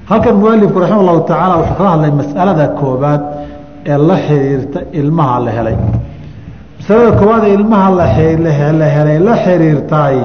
[0.10, 3.22] halkan mualifku raxima allahu tacaala wuxuu kaga hadlay masalada koobaad
[3.86, 5.76] ee la xiriirta ilmaha la helay
[6.84, 10.18] masalada koowaad ilmaha la helay la xiriirtaay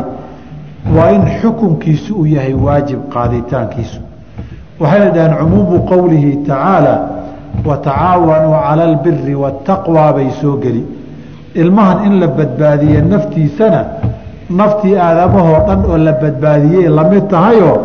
[0.97, 4.01] waa in xukunkiisu uu yahay waajib qaaditaankiisu.
[4.81, 6.95] Waxayna dhaheen cumuumu qowlihi tacaala
[7.65, 10.85] watacaawanuu cala albiri waataqwaa bay soo geli.
[11.55, 13.85] Ilmahan in la badbaadiye naftiisana
[14.51, 17.77] naftii aadamahoo dhan oo la badbaadiyey la mid tahayoo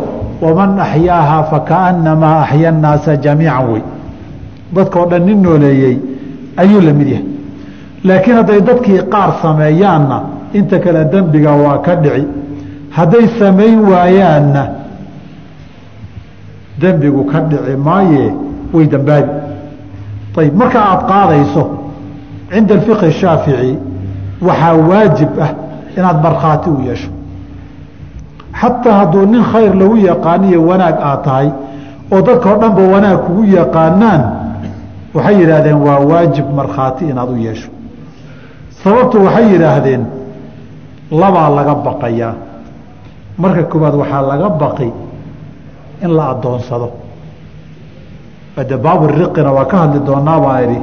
[0.42, 3.82] waman axyaahaa fakaannamaa axya nnaasa jamiican wey.
[4.74, 5.96] Dadkao dhan nin nooleeyey
[6.56, 7.33] ayuu la mid yahay
[8.04, 10.18] laakiin hadday dadkii qaar sameeyaanna
[10.58, 12.26] inta kale dembiga waa ka dhici.
[12.96, 14.62] Hadday samayn waayaanna
[16.80, 18.32] dembigu ka dhici maaye
[18.74, 19.30] way dambaabi
[20.36, 21.62] ayb marka aada qaadayso
[22.52, 23.78] cinda alfiqhi shaafici
[24.46, 25.50] waxaa waajib ah
[25.98, 27.10] inaad markhaati u yeesho.
[28.60, 31.48] Xataa hadduu nin khayr lagu yaqaaniyo wanaag aad tahay
[32.12, 34.22] oo dadkao dhanba wanaag kugu yaqaanaan
[35.14, 37.68] waxay yidhaahdeen waa waajib markhaati inaad u yeesho
[38.84, 40.02] sababtu waxay yidhaahdeen
[41.10, 42.34] labaa laga baqayaa.
[43.38, 44.88] Marka koowaad waxaa laga baqi
[46.04, 46.88] in la addoonsado
[48.56, 50.78] ade baaburiqina waa ka hadli doonaa baan idhi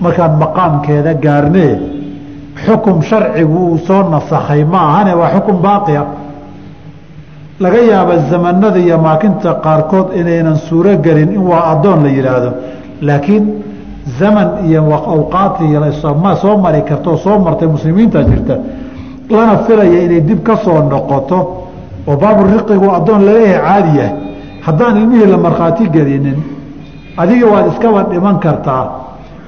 [0.00, 1.72] markaan maqaamkeeda gaarnee
[2.64, 6.06] xukum sharcigu uu soo nasakhay ma ahane waa xukum baaqi ah
[7.60, 12.50] laga yaaba zamanada iyo maakinta qaarkood inaynan suuro gelin in waa addoon la yidhaahdo
[13.08, 13.44] laakiin
[14.18, 15.64] zaman iyo awqaati
[16.42, 18.56] soo mari karto soo martay muslimiinta jirta
[19.30, 21.38] lana filaya inay dib ka soo noqoto
[22.06, 24.08] oo baaburiqigu addoon la leeyahay caadiya
[24.66, 26.38] haddaan ilmihii la markhaati gelinin
[27.16, 28.84] adiga waad iskaba dhiman kartaa.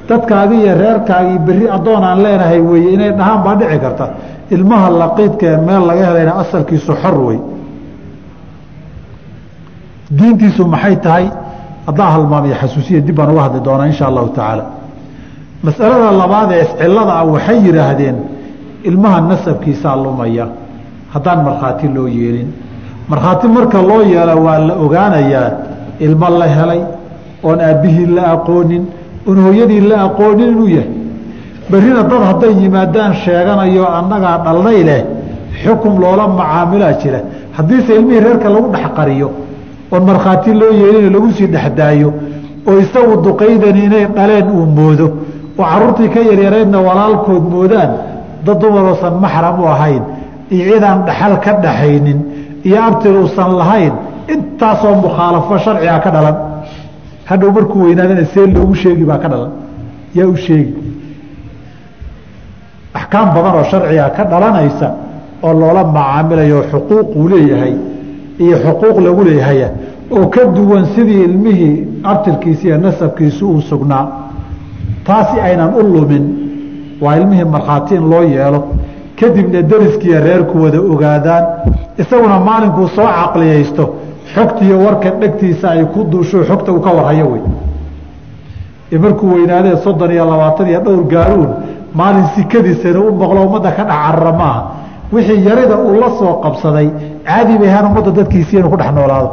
[0.08, 4.06] Dadkaagi iyo reerkaagii berri addoon aan leenahay weeye inay dhahaan baa dhici karta.
[4.50, 7.38] Ilmaha laqiidka ee meel laga helayna asalkiisu xor wey
[10.18, 11.26] diintiisu maxay tahay
[11.88, 14.64] haddaa halmaamiyo xasuusiya dib baan uga hadli doonaa insha allahu tacaala.
[15.66, 18.16] Masalada labaad ee iscilada ah waxay yidhaahdeen
[18.88, 20.46] ilmaha nasabkiisaa lumaya.
[21.14, 22.48] Haddaan markhaati loo yeelin.
[23.10, 25.48] Markhaati marka loo yeelo waa la ogaanayaa
[26.06, 26.80] ilmo la helay
[27.46, 28.82] oon aabbihii la aqoonin
[29.28, 30.90] oon hooyadii la aqoonin inuu yahay.
[31.70, 35.00] Berrina dad hadday yimaadaan sheeganayo annagaa dhalnay leh
[35.62, 37.20] xukum loola macaamilaa jira.
[37.56, 39.28] Haddiise ilmihii reerka lagu dhex qariyo
[39.92, 42.08] oon markhaati loo yeelino lagu sii dhexdaayo
[42.68, 45.06] oo isagu duqaydani inay dhaleen uu moodo
[45.58, 47.90] oo caruurtii ka yaryareydna walaalkood moodaan
[48.46, 50.02] dad dumaroosan maxram u ahayn
[50.54, 52.18] iyo cidaan dhaxal ka dhaxaynin
[52.68, 53.94] iyo abtir uusan lahayn
[54.34, 56.36] intaasoo mukhaalafo sharciga ka dhalan.
[57.28, 59.50] Hadhow markuu weynaadana see loogu sheegi baa ka dhalan.
[60.18, 60.72] Yaa u sheegi.
[62.98, 64.88] Axkaam badan oo sharciga ka dhalanaysa
[65.46, 67.74] oo loola macaamilayo xuquuquu leeyahay
[68.38, 69.68] iyo xuquuq lagu leeyahaya
[70.10, 74.06] oo ka duwan sidii ilmihii abtirkiisa iyo nasabkiisu uu sugnaa.
[75.04, 76.24] Taasi aynan u lumin.
[77.00, 78.64] Waa ilmihii markhaati in loo yeelo.
[79.20, 81.44] Kadibna deriskiiyo reerku wada ogaadaan.
[81.98, 83.94] Isaguna maalinkuu soo caqliyaysto.
[84.34, 87.42] Xogtiiyo warka dhegtiisa ay ku duusho xogta uu ka warhayo wey.
[88.98, 91.48] Markuu weynaadee soddon iyo labaatan iyo dhowr gaaruun
[91.94, 94.77] maalin sikadiisana u maqlo ummadda ka dhex maaha
[95.12, 96.88] wixii yarida uu la soo qabsaday
[97.28, 99.28] caadi bay ahaan ummadda dadkiisii inuu ku dhex noolaado.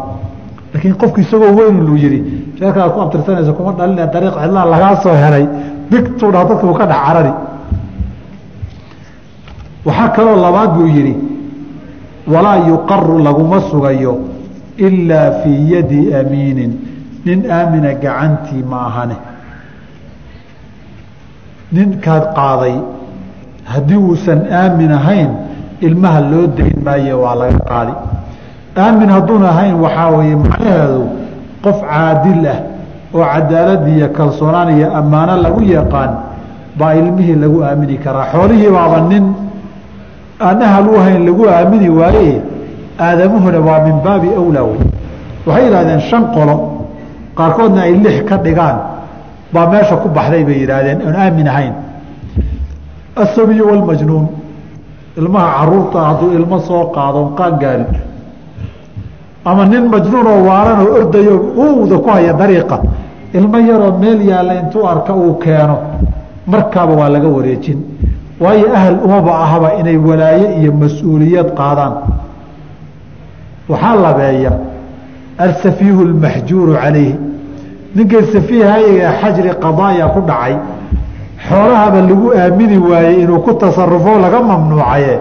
[0.73, 2.19] Laakiin qofku isagoo weyn luu yihi
[2.61, 5.45] reerkaad ku abtirsanaysa kuma dhalina dariiq cidlaa lagaa soo helay.
[5.91, 7.33] Bigtuu dha dadka uu ka dhex carari.
[9.85, 11.15] Waxaa kaloo labaad buu yidhi
[12.33, 14.13] walaa yuqaru laguma sugayo
[14.87, 16.71] ilaa fii yadi amiinin
[17.25, 19.17] nin aamina gacantii ma ahane.
[21.75, 22.75] Ninkaad qaaday
[23.71, 25.29] haddii uusan aamin ahayn
[25.87, 27.93] ilmaha loo dayn maayo waa laga qaadi.
[28.77, 31.01] Aamin hadduuna ahayn waxaa weeye macnaheedu
[31.63, 32.59] qof caadil ah
[33.15, 36.11] oo cadaalad iyo kalsoonaan iyo ammaano lagu yaqaan
[36.79, 38.25] baa ilmihii lagu aamini karaa.
[38.33, 39.25] Xoolihii baaba nin
[40.47, 42.41] aan ahal u ahayn lagu aamini waaye
[42.99, 44.79] aadamuhuna waa min baabi awlaa wey.
[45.47, 46.55] Waxay yidhahdeen shan qolo
[47.37, 48.77] qaarkoodna ay lix ka dhigaan
[49.53, 51.73] baa meesha ku baxday bay yidhaahdeen oon aamin ahayn.
[53.23, 54.25] Asabiyu walmajnuun
[55.19, 57.87] ilmaha carruurta hadduu ilmo soo qaado qaan gaarin
[59.45, 62.77] ama nin majnuun oo waalan oo ordayo uuda ku haya dariiqa.
[63.37, 65.77] Ilmo yaroo meel yaalla intuu arka uu keeno
[66.47, 67.79] markaaba waa laga wareejin.
[68.39, 71.93] Waayo ahal umaba ahaba inay walaaye iyo mas'uuliyad qaadaan.
[73.69, 74.51] Waxaa labeeya
[75.37, 77.15] alsafiihu lmaxjuuru calayhi.
[77.95, 80.55] Ninkay safiihayaga xajri qadaaya ku dhacay
[81.49, 85.19] xoolahaba lagu aamini waayey inuu ku tasarufo laga mamnuucaye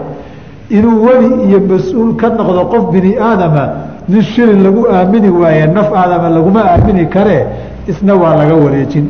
[0.71, 3.65] inuu weli iyo mas'uul ka noqdo qof bini aadama
[4.09, 7.45] nin shilin lagu aamini waaye naf aadama laguma aamini karee
[7.89, 9.07] isna waa laga wareejin.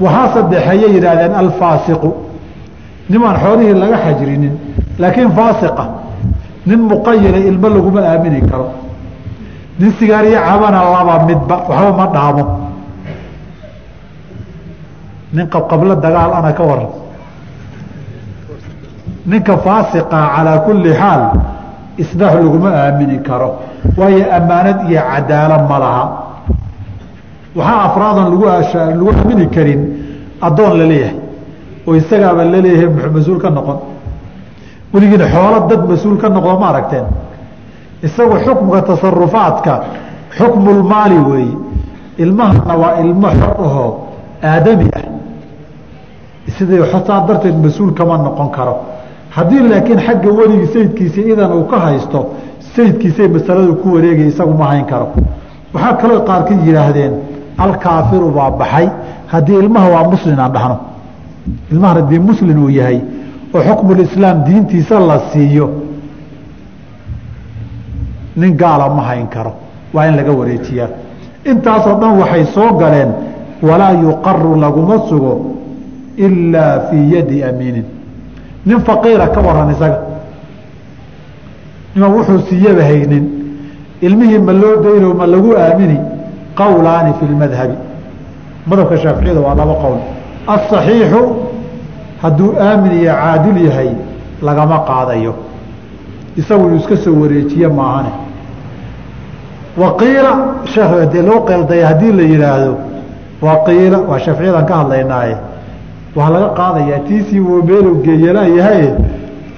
[0.00, 2.10] Waxaa saddexeeye yidhaahdeen alfaasiqu.
[3.08, 4.52] Nimaan xoolihii laga xajrinin
[4.98, 5.84] laakiin faasiqa
[6.66, 8.68] nin muqayila ilmo laguma aamini karo.
[9.78, 12.44] Nin sigaariyo cabana laba midba waxba ma dhaamo
[15.36, 16.90] nin qabqablo dagaal ana ka waran.
[19.26, 21.22] Ninka faasiqa calaa kulli xaal
[22.02, 23.50] isnaax laguma aamini karo.
[23.98, 26.04] Waayo ammaanad iyo cadaalo ma laha.
[27.56, 29.80] Waxaa afraadan lagu lagu aamini karin
[30.46, 31.16] addoon la leeyahay
[31.86, 33.78] oo isagaaba la leeyahay mas'uul ka noqon?
[34.92, 37.06] Weligiina xoolo dad mas'uul ka noqdo ma aragteen?
[38.06, 39.74] Isagu xukmka tasarufaadka
[40.38, 41.56] xukmulmaali weeye.
[42.18, 43.90] Ilmahana waa ilmo xor ahoo
[44.42, 45.05] aadami ah
[46.58, 48.76] sidii saa darteed mas'uul kama noqon karo.
[49.30, 52.18] Haddii laakiin xagga weligii sayidkiisa idan uu ka haysto
[52.74, 55.06] sayidkiisay masaladu ku wareegay isagu ma hayn karo.
[55.74, 57.12] Waxaa kaloo qaarkii yidhaahdeen
[57.58, 58.88] alkaafiru baa baxay
[59.32, 60.76] haddii ilmaha waa muslin dhahno.
[61.72, 63.00] Ilmahan haddii muslin uu yahay
[63.54, 65.70] oo xukmulislaam diintiisa la siiyo
[68.36, 69.52] nin gaala ma hayn karo.
[69.94, 70.88] Waa in laga wareejiyaa.
[71.44, 73.10] Intaasoo dhan waxay soo galeen
[73.62, 75.55] walaa yuqaru laguma sugo
[76.16, 77.84] ilaa fii yadi amiinin
[78.66, 79.98] nin faqiira ka waran isaga.
[81.94, 83.24] niman wuxuu siiyaba haynin
[84.02, 85.98] ilmihii ma loo dayno ma lagu aamini
[86.58, 87.74] qowlaani fi lmadhabi
[88.66, 89.98] madhabka shaaficiyada waa laba qowl.
[90.54, 91.22] asaxiixu
[92.22, 93.90] hadduu aamin iyo caadil yahay
[94.42, 95.34] lagama qaadayo.
[96.36, 98.12] isagu inuu iska soo wareejiye maahane.
[99.76, 100.32] waqiila
[100.74, 102.74] sheekh dee loo qeeldaya haddii la yihaahdo
[103.42, 105.36] waqiila waa shaaficiyadan ka hadlaynaaye
[106.16, 108.82] waa laga qaadayaa tiisii wuu meelu geeyalayahay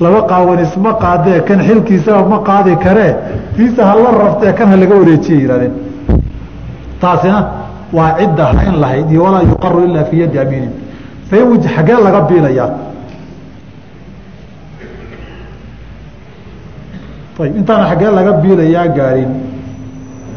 [0.00, 3.12] laba qaawan isma qaadee kan xilkiisaba ma qaadi karee
[3.56, 5.72] tiisa hala raftee kan ha wareejiya yihahdeen
[7.00, 7.40] taasina
[7.92, 10.72] waa cidda hayn lahayd iyo walaa yuqaru ilaa fii yaddi amiinin
[11.30, 12.70] faywj xaggee laga biilayaa
[17.44, 19.30] ayb intaana xaggee laga biilayaa gaadhin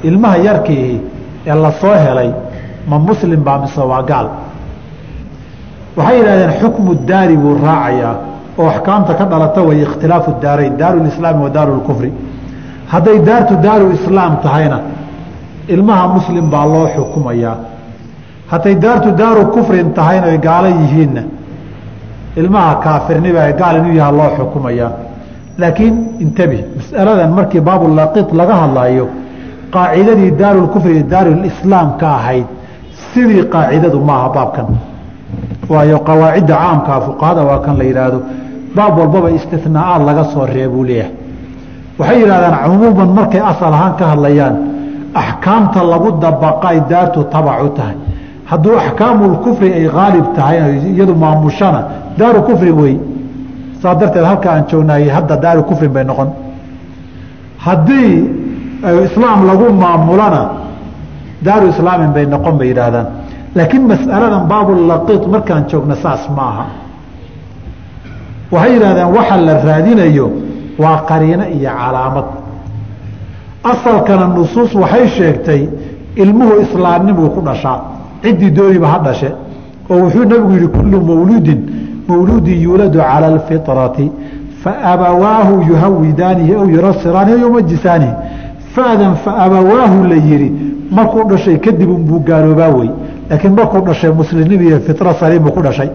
[0.04, 1.02] ilmaha yarkiihi
[1.48, 2.30] ee la soo helay
[2.88, 4.28] ma muslim baa mise waa gaal
[5.98, 8.16] waxay yidhahdeen xukmu daari buu raacayaa
[8.60, 12.12] oo axkaamta ka dhalata way ikhtilaafu daarayn daaru lislaami wa daaru lkufri
[12.94, 14.78] hadday daartu daaru islaam tahayna
[15.74, 17.56] ilmaha muslim baa loo xukumayaa
[18.52, 21.24] hadday daartu daaru kufrin tahayna ay gaalo yihiinna.
[22.36, 24.92] Ilmaha kaafirniba gaal inuu yaha loo xukumayaa
[25.62, 29.06] laakiin intabi masaladan markii baabulaqid laga hadlayo
[29.76, 32.48] qaacidadii daarulkufri iyo daarulislaam ka ahayd
[33.14, 34.68] sidii qaacidadu maaha baabkan
[35.74, 38.20] waayo qawaacidda caamkaa fuqahada waa kan la yidhaahdo
[38.76, 41.14] baab walbaba istinaaad laga soo reebuu leeyahay.
[42.00, 44.56] Waxay yidhahdaan cumuuman markay asal ahaan ka hadlayaan
[45.22, 47.96] axkaamta lagu dabaqay daartu tabacu tahay.
[48.52, 50.58] Hadduu axkaamulkufri ay haalib tahay
[50.94, 51.82] iyadu maamushana
[52.20, 52.40] daaru
[52.82, 52.96] wey
[53.82, 55.62] saa darteed halka aan joognaay hadda daaru
[55.96, 56.30] bay noqon.
[57.66, 58.14] Haddii
[59.08, 60.44] islaam lagu maamulana
[61.46, 63.08] daaru islaamin bay noqon bay yidhaahdaan
[63.56, 66.66] laakiin mas'aladan baabulaqiid markaan joogna saas ma aha
[68.52, 70.32] waxay yidhahdeen waxa la raadinayo
[70.84, 72.26] waa qariino iyo calaamad.
[73.72, 75.62] Asalkana nusuus waxay sheegtay
[76.16, 77.80] ilmuhu islaamnimuu ku dhashaa.
[78.24, 79.30] Ciddii dooniba ha dhashe
[79.89, 81.60] oo wuxuu nabigu yihi kullu mawluudin
[82.08, 84.12] mawluudin yuuladu cala alfitrati
[84.64, 88.14] faabawaahu yuhawidaanihi aw yurasiraanihi aw yumajisaanihi
[88.76, 90.52] faadan faabawaahu la yihi
[90.91, 92.89] markuu dhashay kadib unbuu gaaloobaa wey
[93.32, 95.90] laakiin markuu dhashay muslimnimo iyo fitra saliimu ku dhashay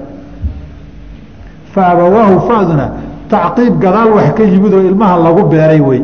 [1.75, 2.87] faabawaahu faduna
[3.31, 6.01] tacqiib gadaal wax ka yimid oo ilmaha lagu beeray wey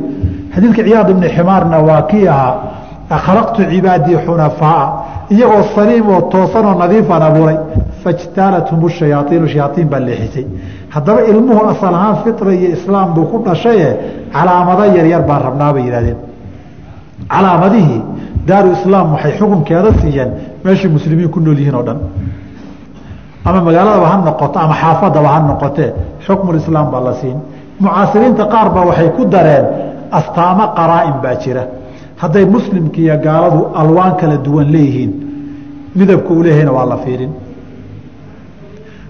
[0.54, 2.54] xadiidka ciyaad ibni ximaarna waa kii ahaa
[3.16, 4.86] akhlaqtu cibaadii xunafaaa
[5.34, 7.58] iyagoo saliim oo toosanoo nadiifaan abuuray
[8.04, 10.44] fajtaalathum shayaaiinu shayaaiin baa leexisay
[10.94, 13.88] haddaba ilmuhu asal ahaan fitra iyo islaam buu ku dhashaye
[14.34, 16.18] calaamado yaryar baan rabnaa bay yihahdeen
[17.32, 18.00] calaamadihii
[18.48, 20.30] daaru islaam waxay xukunkeeda siiyeen
[20.64, 21.98] meeshay muslimiin ku nool yihiin oo dhan.
[23.44, 25.90] Ama magaaladaba ha noqoto ama xaafadaba ha noqotee
[26.26, 27.38] xukmulislaam baa la siin.
[27.80, 29.64] Mucaasiriinta qaar ba waxay ku dareen
[30.18, 31.62] astaamo qaraa-in baa jira.
[32.22, 35.12] Hadday muslimka iyo gaaladu alwaan kala duwan leeyihiin
[35.98, 37.32] midabka leeyahayna waa la fiirin.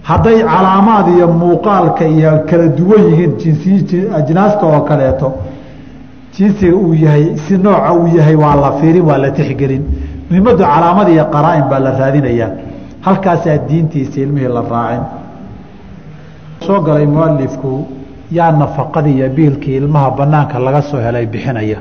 [0.08, 5.28] Hadday calaamaad iyo muuqaalka iyo kala duwan yihiin jinsi ajnaasta oo kaleeto
[6.36, 9.82] jinsiga uu yahay si nooca uu yahay waa la fiirin waa la tixgelin
[10.32, 12.50] muhimaddu calaamad iyo qaraa-in baa la raadinayaa
[13.06, 15.04] halkaasaa diintiisa ilmihii la raacin.
[16.66, 17.70] Soo galay mualifku
[18.38, 21.78] yaa nafaqadii iyo biilkii ilmaha banaanka laga soo helay bixinaya.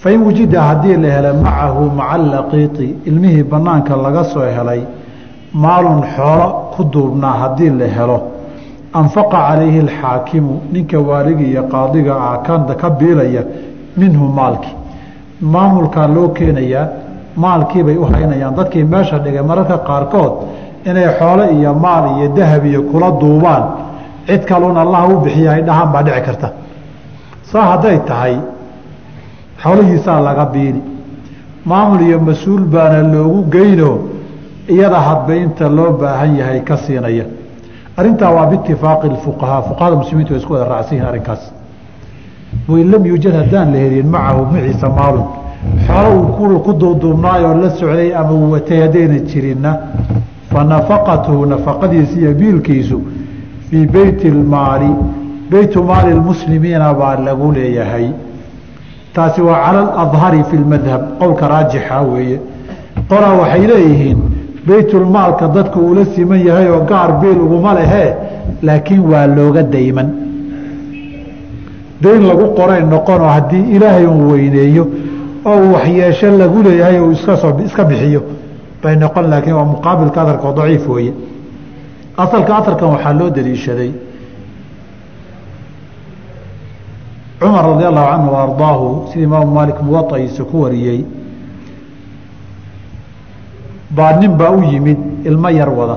[0.00, 4.82] Fain wujida haddii la helo macahu maca alaqiiti ilmihii banaanka laga soo helay
[5.52, 8.18] maalun xoolo ku duubnaa haddii la helo.
[8.92, 12.36] Anfaqa calayhi alxaakimu ninka waaliga iyo qaadiga ah
[12.82, 13.42] ka biilaya
[13.96, 14.76] minhu maalkii
[15.40, 17.07] maamulkaa loo keenayaa
[17.42, 18.54] maalkiibay u haynayaan.
[18.58, 20.32] Dadkii meesha dhigay mararka qaarkood
[20.88, 23.64] inay xoole iyo maal iyo dahab iyo kula duubaan.
[24.28, 26.48] Cid kaluun allah u bixiya ay dhahaan baa dhici karta.
[27.50, 28.34] Saa hadday tahay
[29.62, 30.82] xoolihiisaa laga biili
[31.64, 33.90] maamul iyo mas'uul baana loogu geyno
[34.68, 37.24] iyada hadba inta loo baahan yahay ka siinaya.
[37.98, 39.62] Arrintaa waa biitifaaqi fuqahaa.
[39.68, 41.42] Fuqahada muslimiintu way isku wada raacsan yihiin arrinkaas.
[42.68, 45.26] Wain lam yuujad haddaan la helin macahu maciisa maalun
[45.86, 49.70] xoolo uu ku duuduubnaayoo la socday ama uu watay haddayna jirinna
[50.52, 52.98] fa nafaqatuhu nafaqadiisa iyo biilkiisu
[53.70, 54.90] fii beyti lmaali
[55.50, 58.06] beytu maali lmuslimiina baa lagu leeyahay.
[59.14, 62.38] Taasi waa cala aladhari fi lmadhab qowlka raajixa weeye.
[63.08, 64.18] Qolaa waxay leeyihiin
[64.66, 68.10] beytulmaalka dadku uula siman yahay oo gaar biil uguma lehee
[68.62, 70.08] laakiin waa looga dayman.
[72.02, 74.84] Dayn lagu qoray noqonoo haddii ilaahay uu weyneeyo
[75.44, 78.22] oo waxyeesho lagu leeyahay uu iskasoo iska bixiyo
[78.82, 81.12] bay noqon laakiin waa muqaabilka aharka oo daciif weeye.
[82.16, 83.90] Asalka aharkan waxaa loo daliishaday
[87.40, 91.04] cumar radi allahu canhu ardaahu sida imaamu maalik muwaaiisa ku wariyey.
[93.90, 95.96] Baa nin baa u yimid ilmo yar wada.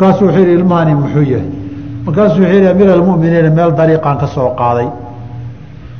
[0.00, 1.48] Markaasuu wuxuu yihi ilmahani muxuu yahay?
[2.06, 4.88] Markaasuu wuxuu yihi amiir almuminiina meel dariiqaan ka soo qaaday.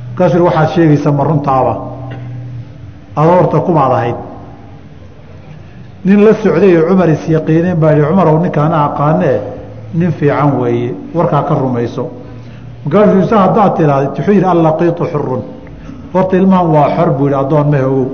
[0.09, 1.73] Markaasuu yihi waxaad sheegaysa ma runtaaba
[3.15, 4.15] adoorta kumaad ahayd.
[6.05, 9.37] Nin la socday oo cumar isyaqiineen baa yihi cumarow ninkaana aqaanee
[9.93, 12.03] nin fiican weeye warkaa ka rumayso.
[12.85, 15.41] Markaasuu se haddaad tiraahda wuxuu yihi allaqiitu xurun
[16.13, 18.07] horta ilmahan waa xor buu yihi addoon mahe ogow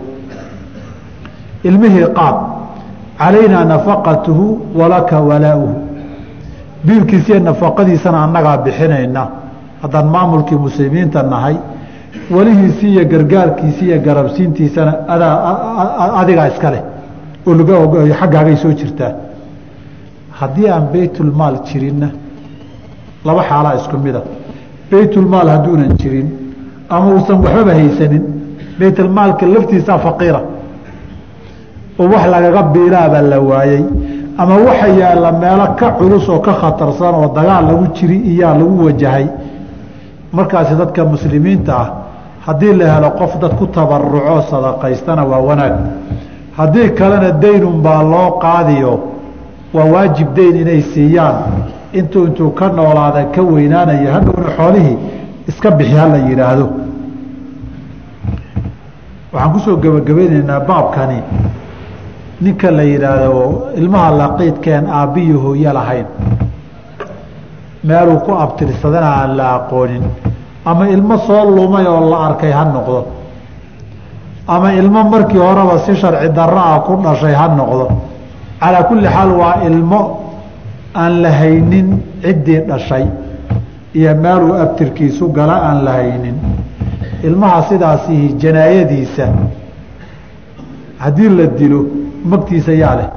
[1.64, 2.36] ilmihii qaad
[3.20, 4.46] calaynaa nafaqatuhu
[4.80, 5.76] walaka walaauhu
[6.86, 9.28] biilkiisiiyo nafaqadiisana annagaa bixinayna.
[9.82, 11.56] Haddaan maamulkii muslimiinta nahay
[12.36, 15.36] welihiisii iyo gargaarkiisii iyo garabsiintiisana adaa
[16.22, 16.82] adigaa iska leh
[17.48, 19.12] oo xaggaagay soo jirtaa.
[20.40, 22.08] Haddii aan beytulmaal jirinna
[23.26, 24.22] laba xaalaa isku mida.
[24.92, 26.28] Beytulmaal hadduunan jirin
[26.90, 28.24] ama uusan waxbaba haysanin
[28.80, 30.42] beytulmaalka laftiisaa faqiira.
[32.00, 33.84] Oo wax lagaga biilaaba la waayey
[34.38, 38.86] ama waxa yaalla meelo ka culus oo ka khatarsan oo dagaal lagu jiri iyaa lagu
[38.86, 39.26] wajahay.
[40.32, 41.88] Markaasi dadka muslimiinta ah
[42.48, 45.76] haddii la helo qof dad ku tabaruco sadaqaystana waa wanaag.
[46.58, 48.94] Haddii kalena daynun baa loo qaadiyo
[49.74, 51.36] waa waajib dayn inay siiyaan.
[51.94, 54.98] Intuu intuu ka noolaada ka weynaanaya hadhowna xoolihii
[55.50, 56.68] iska bixi hala yidhaahdo.
[59.34, 61.20] Waxaan ku soo gebagabaynaynaa baabkani.
[62.42, 66.06] Ninka la yidhaahdo ilmaha laqiidkeen aabbiyi hooye lahayn.
[67.84, 70.04] Meeluu ku abtirsadana aan la aqoonin
[70.70, 73.00] ama ilmo soo lumay oo la arkay ha noqdo.
[74.48, 77.86] Ama ilmo markii horeba si sharci darro ah ku dhashay ha noqdo.
[78.60, 80.02] Calaa kulli xaal waa ilmo
[81.02, 81.88] aan la haynin
[82.24, 83.06] ciddii dhashay
[84.00, 86.38] iyo meeluu abtirkiisu gala aan la haynin.
[87.28, 89.26] Ilmaha sidaasihi janaayadiisa
[91.04, 91.80] haddii la dilo
[92.32, 93.10] magtiisa yaa leh.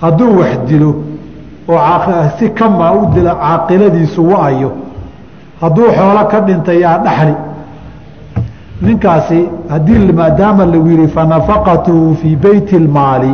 [0.00, 0.90] Hadduu wax dilo
[1.68, 1.78] oo
[2.38, 4.70] si kamaa u dila caaqiladiisu wa-ayo
[5.62, 7.34] hadduu xoolo ka dhintay yaa dhaxli.
[8.82, 9.40] Ninkaasi
[9.70, 13.32] haddii maadaama lagu yihi fanafaqatuhu fii beyti lmaali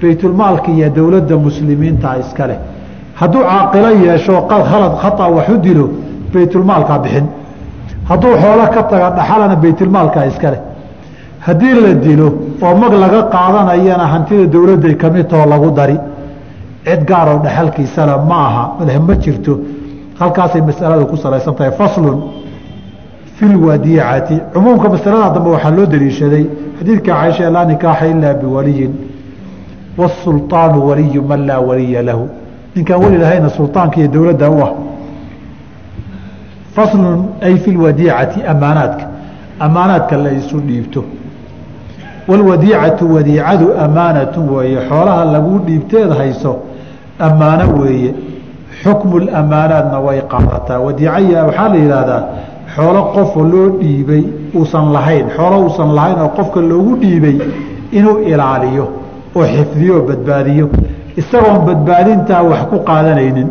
[0.00, 2.58] beytulmaalka iyo dowladda muslimiinta iska leh.
[3.20, 5.86] Hadduu caaqilo yeesho khalad khata wax u dilo
[6.32, 7.26] beytulmaalkaa bixin.
[8.08, 10.60] Hadduu xoolo ka taga dhaxalana beytulmaalkaa iska leh.
[11.46, 12.28] Haddii la dilo
[12.62, 15.96] oo mag laga qaadanayana hantida dowladday ka mid taho lagu dari.
[16.84, 18.64] Cid gaaroo dhexalkiisana ma aha.
[19.06, 19.52] Ma jirto
[20.20, 22.18] halkaasay masaladu ku salaysan tahay faslun
[23.36, 26.44] fi lwadiicati cumuumka masalada dambe waxaa loo daliishaday
[26.78, 28.92] xadiidka caaisha laa nikaaxa ilaa biwaliyin
[29.98, 32.28] wsulطaanu waliyu man laa waliya lahu.
[32.76, 34.72] Ninkaan weli lahayna sulطaanka iyo dowladda u ah.
[36.74, 39.08] Faslun ay fi lwadiicati ammaanaadka
[39.60, 40.30] ammaanaadka la
[40.66, 41.04] dhiibto.
[42.28, 44.78] Walwadiicatu wadiicadu ammaanatu weeye.
[44.88, 46.56] Xoolaha lagu dhiibteed hayso
[47.18, 48.14] ammaano weeye
[48.82, 50.78] xukmu lamaanaadna way qaadataa.
[50.86, 52.22] Wadiicaya waxaa la yidhaahdaa
[52.74, 54.22] xoolo qofoo loo dhiibay
[54.58, 57.36] uusan lahayn xoolo uusan lahayn oo qofka loogu dhiibay
[57.98, 58.84] inuu ilaaliyo
[59.36, 60.66] oo xifdiyo oo badbaadiyo.
[61.20, 63.48] Isagoon badbaadintaa wax ku qaadanaynin.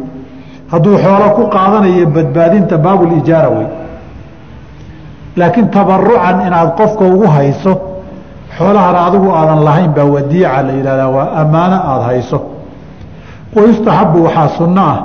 [0.71, 3.67] Hadduu xoolo ku qaadanayo badbaadinta baabulijaara wey
[5.39, 7.73] laakiin tabarucan inaad qofka ugu hayso
[8.57, 12.37] xoolahana adigu aadan lahayn baa wadiica la yidhahdaa waa ammaano aada hayso.
[13.55, 14.97] Wayustaxabu waxaa sunno ah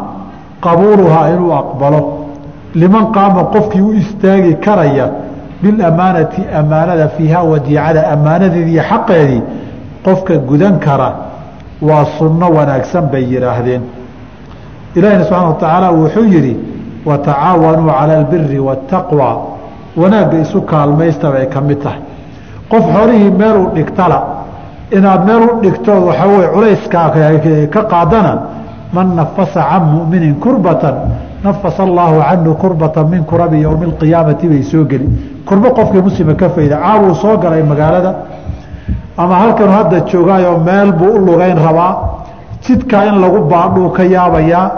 [0.64, 2.00] qabuuluhaa inuu aqbalo.
[2.80, 5.06] Liman qaama qofkii u istaagi karaya
[5.62, 9.42] bilamaanati amaanada fiiha wadiicada ammaanadeedii xaqeedii
[10.04, 11.08] qofka gudan kara
[11.88, 13.82] waa sunno wanaagsan bay yidhaahdeen
[14.96, 16.54] ilaahina subxana wa tacaala wuxuu yidhi
[17.08, 19.28] watacaawanuu cala albiri waataqwa
[20.00, 22.00] wanaagga isu kaalmaysta bay ka mid tahay.
[22.70, 24.18] Qof xolihii meeluu dhigtala
[24.96, 27.08] inaad meel u dhigtood waxaa weye culayskaa
[27.74, 28.32] ka qaadana
[28.94, 30.94] man nafasa can muminin kurbatan
[31.44, 35.08] nafasa allaahu canhu kurbatan min kurabi yowmi alqiyaamati bay soo geli.
[35.46, 38.14] Kurbo qofkii muslima ka fayda caawuu soo galay magaalada
[39.16, 41.92] ama halkanu hadda joogaayoo meel buu u lugayn rabaa
[42.66, 44.70] jidkaa in lagu baadhuu ka yaabayaa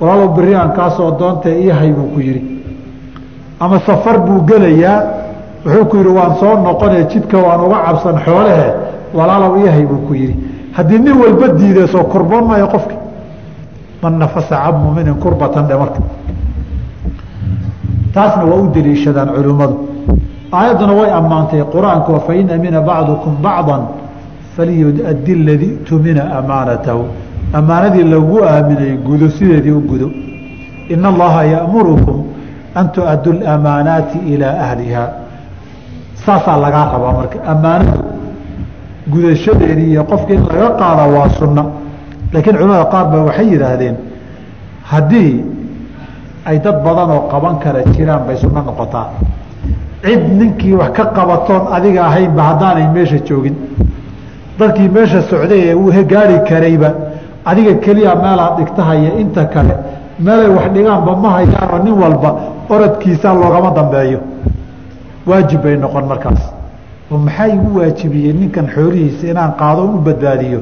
[0.00, 2.42] walaalo beri aan kaasoo doontee iyahay buu ku yidhi.
[3.60, 5.02] Ama safar buu gelayaa
[5.66, 8.68] wuxuu ku yidhi waan soo noqonee jidka waan uga cabsan xoolahe
[9.14, 10.36] walaalow iyahay buu ku yidhi.
[10.76, 13.01] Haddii nin walba diiday soo kurboon maayo qofki
[14.02, 16.00] man nafasa can muminin kurbatan dhe marka.
[18.12, 19.76] Taasna waa u deliishadaan culimmadu.
[20.52, 23.76] Aayadduna way ammaantay qur'aanku fain amina bacdukum bacda
[24.56, 27.04] faliyuaddi ladii tumina amaanatahu.
[27.54, 30.10] Ammaanadii lagu aaminay gudo sideedii u gudo.
[30.88, 32.24] Ina allaha ya'murukum
[32.74, 35.04] an tu'addu lamaanaati ilaa ahliha.
[36.26, 37.38] Saasaa lagaa rabaa marka.
[37.46, 37.98] Ammaanadu
[39.12, 41.81] gudashadeedii iyo qofka in laga qaada waa sunna
[42.32, 43.96] laakiin culimada qaar ba waxay yidhaahdeen
[44.90, 45.44] haddii
[46.44, 49.08] ay dad badan oo qaban kara jiraan bay sunno noqotaa.
[50.02, 53.54] Cid ninkii wax ka qabatoon adiga ahaynba haddaanay meesha joogin.
[54.58, 56.90] Dadkii meesha socday ee uu gaari karayba
[57.44, 59.74] adiga keliya meelaad dhigtahaya inta kale
[60.18, 62.30] meelay wax dhigaanba ma hayaanoo nin walba
[62.68, 64.20] oradkiisa loogama dambeeyo.
[65.26, 66.42] Waajib bay noqon markaas.
[67.12, 70.60] Oo maxaa igu waajibiyey ninkan xoolihiisa inaan qaado u badbaadiyo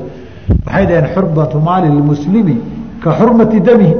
[0.66, 2.56] waxay dhaheen xurmatu maali lmuslimi
[3.02, 3.94] ka xurmati damihi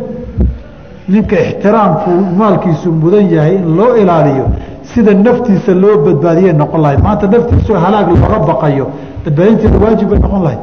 [1.09, 4.47] ninka ixtiraamku maalkiisu mudan yahay in loo ilaaliyo
[4.83, 8.87] sida naftiisa loo badbaadiyay noqon lahayd maanta naftiisoo halaag looga baqayo
[9.25, 10.63] badbaadinteeda waajib bay noqon lahayd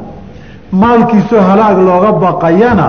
[0.72, 2.88] maalkiisoo halaag looga baqayana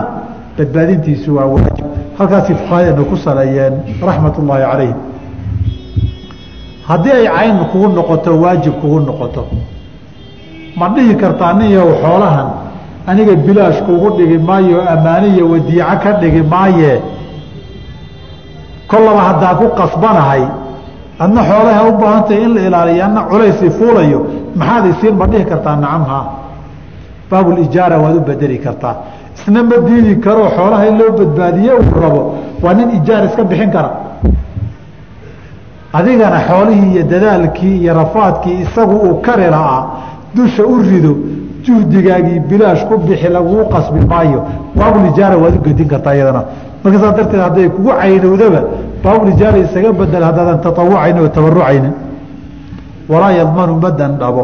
[0.59, 1.87] badbaadintiisu waa waajib.
[2.19, 4.97] Halkaasi fuqahadeenu ku saleeyeen raxmat ullaahi calayhim
[6.89, 9.47] haddii ay cayn kugu noqoto waajib kugu noqoto.
[10.77, 12.49] Ma dhihi kartaa ninyow xoolahan
[13.11, 16.93] aniga bilaash kugu dhigi maayo ammaaniya wadiico ka dhigi maaye.
[18.91, 20.43] Kollaba haddaa ku qasbanahay
[21.25, 24.21] adna xoolaha u baahantahay in la ilaaliyo adna culaysi fuulayo
[24.57, 26.25] maxaad isiin ma dhihi kartaa nacamhaa
[27.31, 28.95] baabulijaara waad u bedeli kartaa.
[29.37, 32.23] Isna ma diidi karoo xoolaha in loo badbaadiye uu rabo
[32.63, 33.91] waa nin ijaar iska bixin kara.
[35.93, 39.83] Adigana xoolihii iyo dadaalkii iyo rafaadkii isagu uu kari lahaa
[40.35, 41.17] dusha u rido
[41.65, 44.41] juhdigaagii bilaash ku bixi laguu qasbi maayo.
[44.77, 46.43] Baabulijaara waad u gedin kartaa iyadana.
[46.83, 48.61] Marka saas darteed hadday kugu caynowdaba
[49.05, 51.93] baabulijaara isaga bedel haddaadan taawucayni oo tabarucaynin
[53.09, 54.43] walaa yadmanu ma dandhabo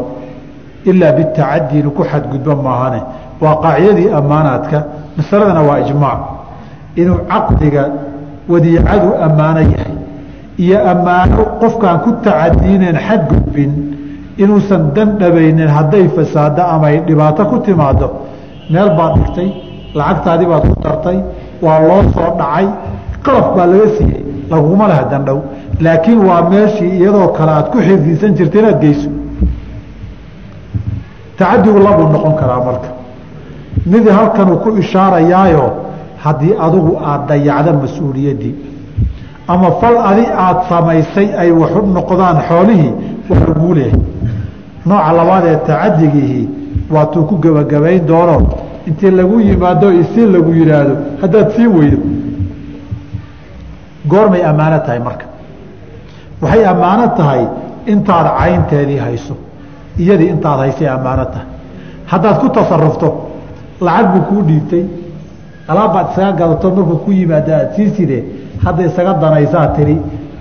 [0.84, 3.00] ilaa bitacadi inu ku xadgudbo maahane.
[3.42, 4.78] Waa qaacidadii ammaanaadka.
[5.16, 6.20] Masaladana waa ijmaac.
[6.96, 7.82] Inuu caqdiga
[8.48, 9.94] wadiicadu ammaano yahay
[10.58, 13.70] iyo ammaano qofkaan ku tacadiineen xadgudbin
[14.42, 18.08] inuusan dandhabaynin hadday fasaado ama ay dhibaato ku timaado
[18.70, 19.48] meel baad dhigtay
[19.98, 21.18] lacagtaadii baad ku dartay
[21.64, 22.66] waa loo soo dhacay
[23.24, 25.38] qalaf baa laga siiyey laguma laha dandhow
[25.84, 29.10] laakiin waa meeshii iyadoo kale aad ku xifdisan jirta inaad geyso.
[31.38, 32.88] Tacadigu labuu noqon karaa marka.
[33.86, 35.64] Mid halkanuu ku ishaarayaayo
[36.24, 38.54] haddii adigu aada dayacda mas'uuliyaddii
[39.48, 42.92] ama fal adi aada samaysay ay waxu noqdaan xoolihii
[43.30, 44.00] waa laguu leehay
[44.86, 46.44] nooca labaad ee tacadigihii
[46.94, 48.36] waatuu ku gebagabayn doono.
[48.88, 51.98] Intii lagu yimaado isii lagu yidhaahdo haddaad sii weydo.
[54.08, 55.26] Goormay ammaano tahay marka.
[56.42, 57.42] Waxay ammaano tahay
[57.92, 59.34] intaad caynteedii hayso.
[59.98, 61.46] Iyadii intaad haysay ammaano tahay.
[62.12, 63.08] Haddaad ku tasarufto
[63.80, 64.84] lacag buu kuu dhiibtay.
[65.68, 68.22] Alaabbaad isaga gadato markuu ku yimaado aad sii sidee
[68.64, 69.96] hadda isaga danaysaa tiri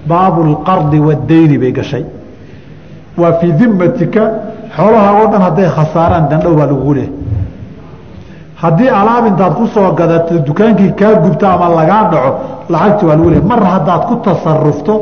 [0.08, 2.04] baabulqardi waddayni bay gashay
[3.22, 4.22] waa fii dimatika
[4.76, 7.11] xoolaha oo dhan hadday khasaaraan dandhow baa lagugu leehay
[8.64, 12.32] haddii alaab intaad ku soo gadato dukaankii kaa gubto ama lagaa dhaco
[12.74, 14.93] lacagti waa lagu leehay mar haddaad ku tasarufto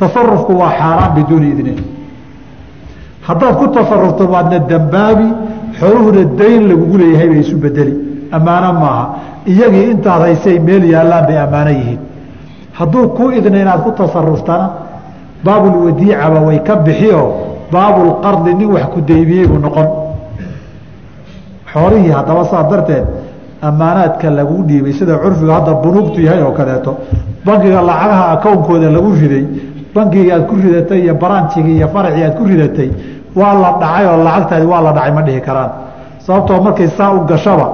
[0.00, 1.78] tasarufku waa xaaraan biduuni idnin
[3.28, 5.26] haddaad ku tasarufto waadna dambaabi
[5.78, 7.94] xooluhuna dayn lagugu leeyahay bay isu bedeli
[8.36, 9.04] ammaano maaha.
[9.52, 12.00] Iyagii intaad haysay meel yaallaan bay ammaano yihiin.
[12.78, 14.66] Hadduu ku idna inaad ku tasaruftana
[15.44, 17.26] baabulwadiicaba way ka bixioo
[17.72, 19.86] baabulqardi nin wax ku daymiyey buu noqon.
[21.72, 23.04] Xoolihii haddaba saa darteed
[23.62, 26.92] ammaanaadka lagu dhiibay sida curfiga hadda bunuugtu yahay oo kaleeto
[27.44, 29.44] bankiga lacagaha akownkooda lagu riday
[29.94, 32.90] bankigii aad ku ridatay iyo baranjigii iyo faracii aad ku ridatay
[33.36, 35.70] waa la dhacay oo lacagtaadi waa la dhacay ma dhihi karaan.
[36.18, 37.66] Sababtoo markay saa u gashaba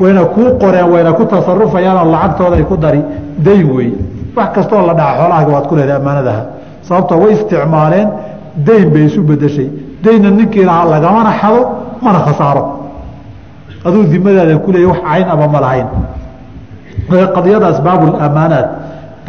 [0.00, 3.00] wayna kuu qoreen wayna ku tasarufayaanoo lacagtooda ay ku dari
[3.38, 3.90] dayn wey
[4.36, 6.42] wax kastoo la dhaca xoolahaaga waad ku leedahay ammaanadaha
[6.88, 8.08] sababtoo way isticmaaleen
[8.66, 9.68] dayn bay isu bedeshay
[10.04, 11.60] daynna ninkii lahaa lagamana xado
[12.04, 12.62] mana khasaaro.
[13.86, 15.88] Aduu dimadaada kuleeya wax cayn aba ma lahayn.
[17.36, 18.68] Qadiyada asbaabulamaanaat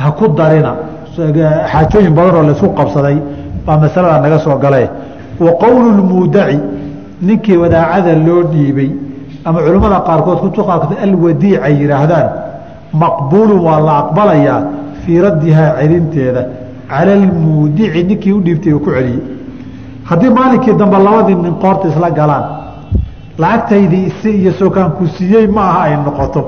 [0.04, 0.72] ha ku darina.
[1.72, 3.18] Xaajooyin badan oo la isku qabsaday
[3.66, 4.84] baa masalada naga soo gale
[5.46, 6.60] wa qowlu lmuudaci
[7.28, 8.90] ninkii wadaacada loo dhiibay
[9.46, 12.28] ama culimmada qaarkood kutub qaarkood alwadiic ay yidhaahdaan
[13.02, 14.60] maqbuulun waa la aqbalayaa
[15.04, 16.42] fii raddihaa celinteeda
[16.90, 19.22] cala almuudici ninkii u dhiibtay ku celiyey
[20.10, 22.46] haddii maalinkii dambe labadii nin qoorta isla galaan
[23.38, 26.42] lacagtaydii isi iyo sokaan ku siiyey ma aha ay noqoto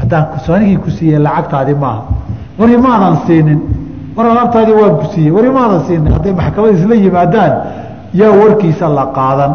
[0.00, 0.26] haddaan
[0.56, 2.02] anigii ku siiyey lacagtaadi maaha
[2.58, 3.60] war imaadan siinin
[4.16, 7.52] war alaabtaadii waan ku siiyey war imaadan siinin hadday maxkamada isla yimaadaan
[8.20, 9.52] yaa warkiisa la qaadan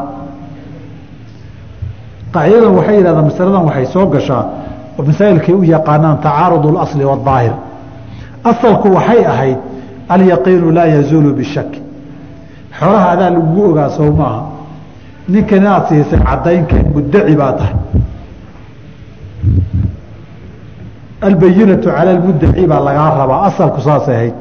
[2.33, 4.43] qaacidadan waxay yidhahdaan masaladan waxay soo gashaa
[4.97, 7.53] oo masaa'ilkay u yaqaanaan tacaarud اlasli wاdaahir
[8.51, 9.59] asalku waxay ahayd
[10.15, 11.71] alyaqiinu laa yazuulu bishak
[12.79, 14.41] xoolaha adaa lagugu ogaa sow maaha
[15.33, 17.75] ninkan inaad siisay caddaynkeed muddaci baa tahay.
[21.21, 24.35] Albayinatu cala almuddaci baa lagaa rabaa asalku saasay ahayd.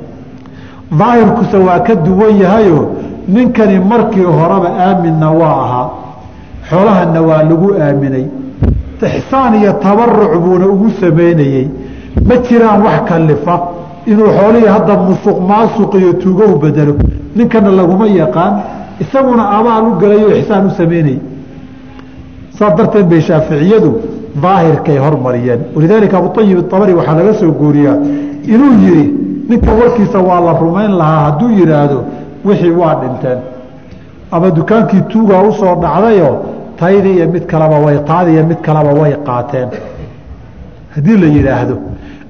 [0.99, 2.81] Daahirkuse waa ka duwan yahayo
[3.29, 5.89] ninkani markii horeba aaminna waa ahaa
[6.71, 8.27] xoolahana waa lagu aaminay
[9.19, 11.69] ixsaan iyo tabaruc buuna ugu samaynayey
[12.29, 13.55] ma jiraan wax kalifa
[14.07, 16.95] inuu xoolihii hadda musuq maasuq iyo tuugo u bedelo.
[17.37, 18.53] Ninkana laguma yaqaan
[19.01, 21.19] isaguna abaal u galayo ixsaan u samaynayey
[22.59, 23.91] saas darteed bay shaaficiyadu
[24.43, 25.61] daahirkay hormariyeen.
[25.77, 27.97] Walidaalika abuayib abari waxaa laga soo guuriyaa
[28.55, 29.05] inuu yihi
[29.49, 31.99] ninka warkiisa waa la rumayn lahaa hadduu yihaahdo
[32.45, 33.39] wixii waa dhinteen.
[34.31, 36.31] Ama dukaankii tuugaa u soo dhacdayo
[36.83, 39.68] taydi iyo mid kaleba way taadi iyo mid kaleba way qaateen.
[40.95, 41.76] Haddii la yidhaahdo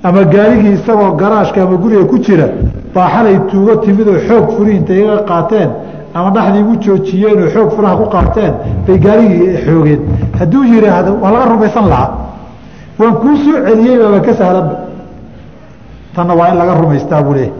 [0.06, 2.46] ama gaarigii isagoo garaashka ama guriga ku jira
[2.94, 5.70] baa xalay tuugo timidoo xoog furi intay iga qaateen
[6.16, 8.52] ama dhaxdii igu joojiyeenoo xoog furaha ku qaateen
[8.86, 10.00] bay gaarigii xoogeen.
[10.38, 12.10] Hadduu yihaahdo waa laga rumaysan lahaa.
[12.98, 14.74] Waan kuu soo celiyey baaba ka sahlanba
[16.14, 17.52] tanna waa in laga rumaystaa buu leeyahy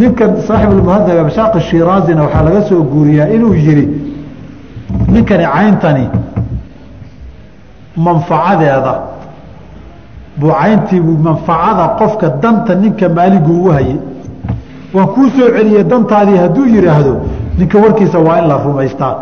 [0.00, 3.84] ninkan saaxibulmuhadab abshaaq shiraazina waxaa laga soo guuriyaa inuu yihi
[5.08, 6.08] ninkani cayntani
[7.96, 8.94] manfacadeeda
[10.36, 13.96] buu cayntiibuu manfacada qofka danta ninka maaligu ugu hayay.
[14.94, 17.14] Waan kuu soo celiyey dantaadii hadduu yihaahdo
[17.58, 19.14] ninka warkiisa waa in la rumaystaa